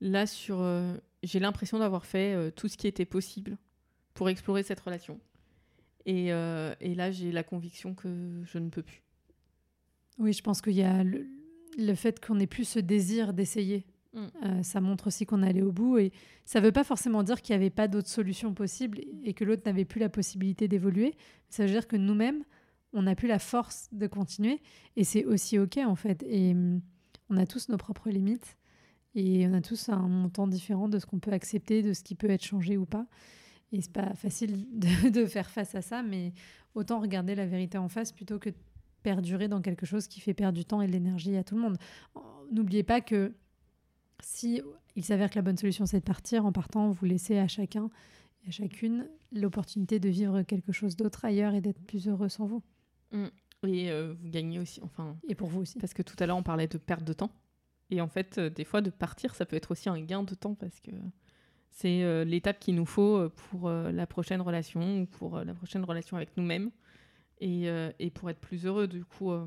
là 0.00 0.26
sur 0.26 0.60
euh, 0.60 0.96
j'ai 1.22 1.38
l'impression 1.38 1.78
d'avoir 1.78 2.04
fait 2.04 2.50
tout 2.52 2.66
ce 2.66 2.76
qui 2.76 2.88
était 2.88 3.04
possible 3.04 3.58
pour 4.12 4.28
explorer 4.28 4.64
cette 4.64 4.80
relation. 4.80 5.20
Et, 6.04 6.26
et 6.30 6.94
là 6.96 7.12
j'ai 7.12 7.30
la 7.30 7.44
conviction 7.44 7.94
que 7.94 8.42
je 8.44 8.58
ne 8.58 8.70
peux 8.70 8.82
plus. 8.82 9.05
Oui, 10.18 10.32
je 10.32 10.42
pense 10.42 10.62
qu'il 10.62 10.74
y 10.74 10.82
a 10.82 11.04
le, 11.04 11.26
le 11.76 11.94
fait 11.94 12.24
qu'on 12.24 12.36
n'ait 12.36 12.46
plus 12.46 12.64
ce 12.64 12.78
désir 12.78 13.32
d'essayer. 13.32 13.86
Mm. 14.16 14.26
Euh, 14.44 14.62
ça 14.62 14.80
montre 14.80 15.08
aussi 15.08 15.26
qu'on 15.26 15.42
est 15.42 15.48
allé 15.48 15.62
au 15.62 15.72
bout. 15.72 15.98
Et 15.98 16.12
ça 16.44 16.60
ne 16.60 16.64
veut 16.64 16.72
pas 16.72 16.84
forcément 16.84 17.22
dire 17.22 17.42
qu'il 17.42 17.54
n'y 17.54 17.62
avait 17.62 17.70
pas 17.70 17.88
d'autres 17.88 18.08
solutions 18.08 18.54
possibles 18.54 19.00
et 19.24 19.34
que 19.34 19.44
l'autre 19.44 19.62
n'avait 19.66 19.84
plus 19.84 20.00
la 20.00 20.08
possibilité 20.08 20.68
d'évoluer. 20.68 21.14
Ça 21.48 21.64
veut 21.64 21.70
dire 21.70 21.86
que 21.86 21.96
nous-mêmes, 21.96 22.42
on 22.92 23.02
n'a 23.02 23.14
plus 23.14 23.28
la 23.28 23.38
force 23.38 23.88
de 23.92 24.06
continuer. 24.06 24.60
Et 24.96 25.04
c'est 25.04 25.24
aussi 25.24 25.58
OK, 25.58 25.78
en 25.78 25.96
fait. 25.96 26.24
Et 26.26 26.52
hum, 26.52 26.80
on 27.28 27.36
a 27.36 27.46
tous 27.46 27.68
nos 27.68 27.76
propres 27.76 28.10
limites. 28.10 28.56
Et 29.14 29.46
on 29.46 29.54
a 29.54 29.62
tous 29.62 29.88
un 29.88 30.08
montant 30.08 30.46
différent 30.46 30.88
de 30.88 30.98
ce 30.98 31.06
qu'on 31.06 31.18
peut 31.18 31.32
accepter, 31.32 31.82
de 31.82 31.92
ce 31.92 32.02
qui 32.02 32.14
peut 32.14 32.28
être 32.28 32.44
changé 32.44 32.76
ou 32.76 32.84
pas. 32.84 33.06
Et 33.72 33.80
c'est 33.80 33.92
pas 33.92 34.14
facile 34.14 34.66
de, 34.72 35.08
de 35.10 35.26
faire 35.26 35.50
face 35.50 35.74
à 35.74 35.82
ça, 35.82 36.02
mais 36.02 36.32
autant 36.74 37.00
regarder 37.00 37.34
la 37.34 37.46
vérité 37.46 37.78
en 37.78 37.88
face 37.88 38.12
plutôt 38.12 38.38
que 38.38 38.50
perdurer 39.06 39.46
dans 39.46 39.62
quelque 39.62 39.86
chose 39.86 40.08
qui 40.08 40.18
fait 40.18 40.34
perdre 40.34 40.58
du 40.58 40.64
temps 40.64 40.82
et 40.82 40.88
de 40.88 40.90
l'énergie 40.90 41.36
à 41.36 41.44
tout 41.44 41.54
le 41.54 41.60
monde. 41.60 41.78
N'oubliez 42.50 42.82
pas 42.82 43.00
que 43.00 43.36
si 44.20 44.60
il 44.96 45.04
s'avère 45.04 45.30
que 45.30 45.36
la 45.36 45.42
bonne 45.42 45.56
solution 45.56 45.86
c'est 45.86 46.00
de 46.00 46.04
partir, 46.04 46.44
en 46.44 46.50
partant, 46.50 46.90
vous 46.90 47.04
laissez 47.04 47.38
à 47.38 47.46
chacun 47.46 47.88
et 48.42 48.48
à 48.48 48.50
chacune 48.50 49.08
l'opportunité 49.30 50.00
de 50.00 50.08
vivre 50.08 50.42
quelque 50.42 50.72
chose 50.72 50.96
d'autre 50.96 51.24
ailleurs 51.24 51.54
et 51.54 51.60
d'être 51.60 51.80
plus 51.82 52.08
heureux 52.08 52.28
sans 52.28 52.46
vous. 52.46 52.64
Et 53.12 53.92
euh, 53.92 54.12
vous 54.18 54.28
gagnez 54.28 54.58
aussi, 54.58 54.80
enfin, 54.82 55.16
Et 55.28 55.36
pour 55.36 55.46
vous 55.46 55.60
aussi. 55.60 55.78
parce 55.78 55.94
que 55.94 56.02
tout 56.02 56.16
à 56.18 56.26
l'heure 56.26 56.36
on 56.36 56.42
parlait 56.42 56.66
de 56.66 56.76
perte 56.76 57.04
de 57.04 57.12
temps. 57.12 57.30
Et 57.90 58.00
en 58.00 58.08
fait, 58.08 58.38
euh, 58.38 58.50
des 58.50 58.64
fois, 58.64 58.80
de 58.80 58.90
partir, 58.90 59.36
ça 59.36 59.46
peut 59.46 59.54
être 59.54 59.70
aussi 59.70 59.88
un 59.88 60.00
gain 60.00 60.24
de 60.24 60.34
temps 60.34 60.56
parce 60.56 60.80
que 60.80 60.90
c'est 61.70 62.02
euh, 62.02 62.24
l'étape 62.24 62.58
qu'il 62.58 62.74
nous 62.74 62.86
faut 62.86 63.30
pour 63.30 63.70
la 63.70 64.06
prochaine 64.08 64.40
relation 64.40 65.02
ou 65.02 65.06
pour 65.06 65.38
la 65.44 65.54
prochaine 65.54 65.84
relation 65.84 66.16
avec 66.16 66.36
nous-mêmes 66.36 66.72
et, 67.38 67.68
euh, 67.68 67.90
et 67.98 68.10
pour 68.10 68.30
être 68.30 68.40
plus 68.40 68.66
heureux. 68.66 68.86
Du 68.86 69.04
coup, 69.04 69.32
euh, 69.32 69.46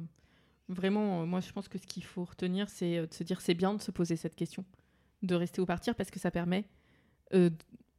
Vraiment, 0.67 1.24
euh, 1.24 1.25
moi 1.25 1.39
je 1.39 1.51
pense 1.51 1.67
que 1.67 1.79
ce 1.79 1.88
qu'il 1.88 2.03
faut 2.03 2.24
retenir, 2.24 2.69
c'est 2.69 3.08
de 3.08 3.12
se 3.12 3.24
dire 3.24 3.41
c'est 3.41 3.55
bien 3.55 3.74
de 3.74 3.81
se 3.81 3.89
poser 3.89 4.15
cette 4.15 4.36
question, 4.36 4.63
de 5.24 5.34
rester 5.34 5.62
ou 5.62 5.65
partir, 5.65 5.96
parce 5.96 6.12
que 6.12 6.19
ça 6.19 6.29
permet 6.29 6.65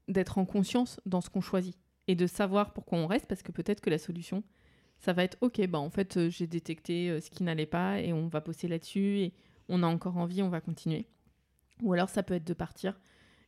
d'être 0.06 0.38
en 0.38 0.44
conscience 0.44 1.00
dans 1.04 1.20
ce 1.20 1.30
qu'on 1.30 1.40
choisit 1.40 1.76
et 2.06 2.14
de 2.14 2.28
savoir 2.28 2.72
pourquoi 2.72 2.98
on 2.98 3.08
reste, 3.08 3.26
parce 3.26 3.42
que 3.42 3.50
peut-être 3.50 3.80
que 3.80 3.90
la 3.90 3.98
solution, 3.98 4.44
ça 5.00 5.12
va 5.12 5.24
être 5.24 5.36
ok, 5.40 5.66
bah 5.66 5.80
en 5.80 5.90
fait 5.90 6.28
j'ai 6.28 6.46
détecté 6.46 7.20
ce 7.20 7.28
qui 7.28 7.42
n'allait 7.42 7.66
pas 7.66 8.00
et 8.00 8.12
on 8.12 8.28
va 8.28 8.38
bosser 8.38 8.68
là-dessus 8.68 9.18
et 9.18 9.34
on 9.68 9.82
a 9.82 9.86
encore 9.88 10.16
envie, 10.16 10.40
on 10.40 10.48
va 10.48 10.60
continuer. 10.60 11.08
Ou 11.82 11.92
alors 11.92 12.08
ça 12.08 12.22
peut 12.22 12.34
être 12.34 12.46
de 12.46 12.54
partir 12.54 13.00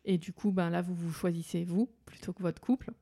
et 0.05 0.19
du 0.19 0.33
coup, 0.33 0.51
ben 0.51 0.69
là 0.69 0.83
vous 0.83 0.95
vous 0.97 1.13
choisissez 1.13 1.63
vous 1.63 1.89
plutôt 2.07 2.33
que 2.33 2.43
votre 2.43 2.61
couple 2.61 2.93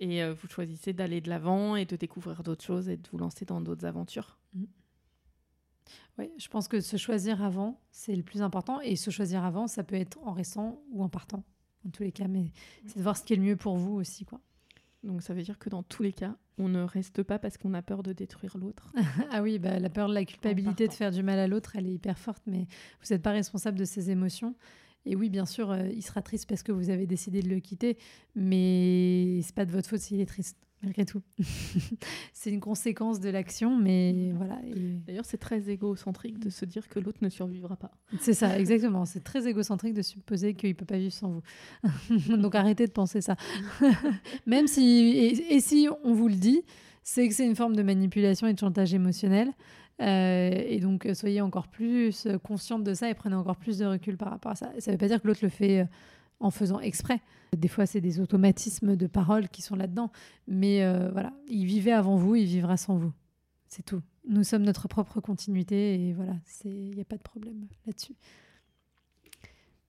et 0.00 0.30
vous 0.30 0.48
choisissez 0.48 0.92
d'aller 0.92 1.20
de 1.20 1.28
l'avant 1.28 1.76
et 1.76 1.84
de 1.84 1.96
découvrir 1.96 2.42
d'autres 2.42 2.64
choses 2.64 2.88
et 2.88 2.96
de 2.96 3.08
vous 3.10 3.18
lancer 3.18 3.44
dans 3.44 3.60
d'autres 3.60 3.84
aventures. 3.84 4.38
Mmh. 4.54 4.64
Oui, 6.18 6.30
je 6.38 6.48
pense 6.48 6.68
que 6.68 6.80
se 6.80 6.96
choisir 6.96 7.42
avant, 7.42 7.80
c'est 7.90 8.14
le 8.14 8.22
plus 8.22 8.42
important. 8.42 8.80
Et 8.80 8.96
se 8.96 9.10
choisir 9.10 9.44
avant, 9.44 9.66
ça 9.66 9.84
peut 9.84 9.96
être 9.96 10.18
en 10.22 10.32
restant 10.32 10.82
ou 10.90 11.02
en 11.02 11.08
partant, 11.08 11.44
en 11.86 11.90
tous 11.90 12.02
les 12.02 12.12
cas. 12.12 12.28
Mais 12.28 12.52
c'est 12.86 12.98
de 12.98 13.02
voir 13.02 13.16
ce 13.16 13.24
qui 13.24 13.32
est 13.32 13.36
le 13.36 13.42
mieux 13.42 13.56
pour 13.56 13.76
vous 13.76 13.94
aussi. 13.94 14.24
quoi. 14.24 14.40
Donc 15.02 15.22
ça 15.22 15.32
veut 15.32 15.42
dire 15.42 15.58
que 15.58 15.70
dans 15.70 15.82
tous 15.82 16.02
les 16.02 16.12
cas, 16.12 16.36
on 16.58 16.68
ne 16.68 16.82
reste 16.82 17.22
pas 17.22 17.38
parce 17.38 17.56
qu'on 17.56 17.72
a 17.72 17.82
peur 17.82 18.02
de 18.02 18.12
détruire 18.12 18.58
l'autre. 18.58 18.92
ah 19.30 19.42
oui, 19.42 19.58
bah, 19.58 19.78
la 19.78 19.88
peur 19.88 20.08
de 20.08 20.14
la 20.14 20.24
culpabilité 20.24 20.88
de 20.88 20.92
faire 20.92 21.10
du 21.10 21.22
mal 21.22 21.38
à 21.38 21.46
l'autre, 21.46 21.76
elle 21.76 21.86
est 21.86 21.94
hyper 21.94 22.18
forte, 22.18 22.42
mais 22.46 22.66
vous 23.00 23.14
n'êtes 23.14 23.22
pas 23.22 23.32
responsable 23.32 23.78
de 23.78 23.84
ses 23.84 24.10
émotions. 24.10 24.54
Et 25.06 25.16
oui, 25.16 25.30
bien 25.30 25.46
sûr, 25.46 25.70
euh, 25.70 25.88
il 25.94 26.02
sera 26.02 26.22
triste 26.22 26.48
parce 26.48 26.62
que 26.62 26.72
vous 26.72 26.90
avez 26.90 27.06
décidé 27.06 27.42
de 27.42 27.48
le 27.48 27.60
quitter, 27.60 27.96
mais 28.34 29.40
c'est 29.42 29.54
pas 29.54 29.64
de 29.64 29.72
votre 29.72 29.88
faute 29.88 30.00
s'il 30.00 30.20
est 30.20 30.26
triste 30.26 30.56
malgré 30.82 31.04
tout. 31.04 31.22
c'est 32.32 32.50
une 32.50 32.60
conséquence 32.60 33.20
de 33.20 33.28
l'action, 33.28 33.76
mais 33.76 34.32
voilà. 34.32 34.58
D'ailleurs, 35.06 35.24
c'est 35.24 35.38
très 35.38 35.68
égocentrique 35.68 36.38
de 36.38 36.50
se 36.50 36.64
dire 36.64 36.88
que 36.88 36.98
l'autre 36.98 37.18
ne 37.22 37.28
survivra 37.28 37.76
pas. 37.76 37.92
C'est 38.18 38.34
ça, 38.34 38.58
exactement. 38.58 39.04
C'est 39.04 39.22
très 39.22 39.46
égocentrique 39.46 39.94
de 39.94 40.02
supposer 40.02 40.54
qu'il 40.54 40.70
ne 40.70 40.74
peut 40.74 40.84
pas 40.84 40.98
vivre 40.98 41.12
sans 41.12 41.28
vous. 41.28 42.36
Donc 42.36 42.54
arrêtez 42.54 42.86
de 42.86 42.92
penser 42.92 43.20
ça. 43.20 43.36
Même 44.46 44.66
si, 44.66 45.36
et, 45.48 45.60
si 45.60 45.88
on 46.04 46.14
vous 46.14 46.28
le 46.28 46.36
dit, 46.36 46.62
c'est 47.02 47.28
que 47.28 47.34
c'est 47.34 47.46
une 47.46 47.56
forme 47.56 47.76
de 47.76 47.82
manipulation 47.82 48.46
et 48.46 48.54
de 48.54 48.58
chantage 48.58 48.94
émotionnel. 48.94 49.50
Euh, 50.00 50.50
et 50.50 50.80
donc, 50.80 51.08
soyez 51.14 51.40
encore 51.40 51.68
plus 51.68 52.26
consciente 52.42 52.84
de 52.84 52.94
ça 52.94 53.10
et 53.10 53.14
prenez 53.14 53.34
encore 53.34 53.56
plus 53.56 53.78
de 53.78 53.86
recul 53.86 54.16
par 54.16 54.30
rapport 54.30 54.52
à 54.52 54.54
ça. 54.54 54.72
Ça 54.78 54.90
ne 54.90 54.94
veut 54.94 54.98
pas 54.98 55.08
dire 55.08 55.20
que 55.20 55.26
l'autre 55.26 55.40
le 55.42 55.48
fait 55.48 55.80
euh, 55.80 55.84
en 56.40 56.50
faisant 56.50 56.80
exprès. 56.80 57.20
Des 57.56 57.68
fois, 57.68 57.86
c'est 57.86 58.00
des 58.00 58.20
automatismes 58.20 58.96
de 58.96 59.06
parole 59.06 59.48
qui 59.48 59.62
sont 59.62 59.76
là-dedans. 59.76 60.10
Mais 60.48 60.82
euh, 60.82 61.10
voilà, 61.12 61.32
il 61.48 61.66
vivait 61.66 61.92
avant 61.92 62.16
vous, 62.16 62.36
il 62.36 62.46
vivra 62.46 62.76
sans 62.76 62.96
vous. 62.96 63.12
C'est 63.68 63.84
tout. 63.84 64.02
Nous 64.28 64.44
sommes 64.44 64.62
notre 64.62 64.88
propre 64.88 65.20
continuité 65.20 66.08
et 66.08 66.12
voilà, 66.12 66.34
il 66.64 66.94
n'y 66.94 67.00
a 67.00 67.04
pas 67.04 67.16
de 67.16 67.22
problème 67.22 67.66
là-dessus. 67.86 68.14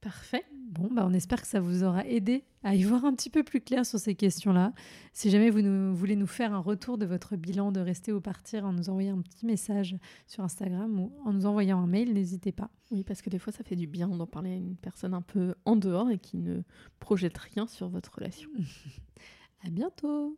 Parfait. 0.01 0.43
Bon, 0.71 0.89
bah 0.91 1.03
on 1.05 1.13
espère 1.13 1.39
que 1.41 1.47
ça 1.47 1.59
vous 1.59 1.83
aura 1.83 2.05
aidé 2.07 2.43
à 2.63 2.73
y 2.73 2.81
voir 2.81 3.05
un 3.05 3.13
petit 3.13 3.29
peu 3.29 3.43
plus 3.43 3.61
clair 3.61 3.85
sur 3.85 3.99
ces 3.99 4.15
questions-là. 4.15 4.73
Si 5.13 5.29
jamais 5.29 5.51
vous 5.51 5.95
voulez 5.95 6.15
nous 6.15 6.25
faire 6.27 6.53
un 6.53 6.59
retour 6.59 6.97
de 6.97 7.05
votre 7.05 7.35
bilan 7.35 7.71
de 7.71 7.79
rester 7.79 8.11
ou 8.11 8.19
partir 8.19 8.65
en 8.65 8.73
nous 8.73 8.89
envoyant 8.89 9.17
un 9.17 9.21
petit 9.21 9.45
message 9.45 9.95
sur 10.25 10.43
Instagram 10.43 10.99
ou 10.99 11.13
en 11.23 11.33
nous 11.33 11.45
envoyant 11.45 11.79
un 11.79 11.85
mail, 11.85 12.13
n'hésitez 12.13 12.51
pas. 12.51 12.71
Oui, 12.89 13.03
parce 13.03 13.21
que 13.21 13.29
des 13.29 13.37
fois, 13.37 13.53
ça 13.53 13.63
fait 13.63 13.75
du 13.75 13.85
bien 13.85 14.07
d'en 14.07 14.25
parler 14.25 14.51
à 14.51 14.55
une 14.55 14.75
personne 14.75 15.13
un 15.13 15.21
peu 15.21 15.53
en 15.65 15.75
dehors 15.75 16.09
et 16.09 16.17
qui 16.17 16.37
ne 16.37 16.63
projette 16.99 17.37
rien 17.37 17.67
sur 17.67 17.87
votre 17.87 18.15
relation. 18.15 18.49
à 19.63 19.69
bientôt. 19.69 20.35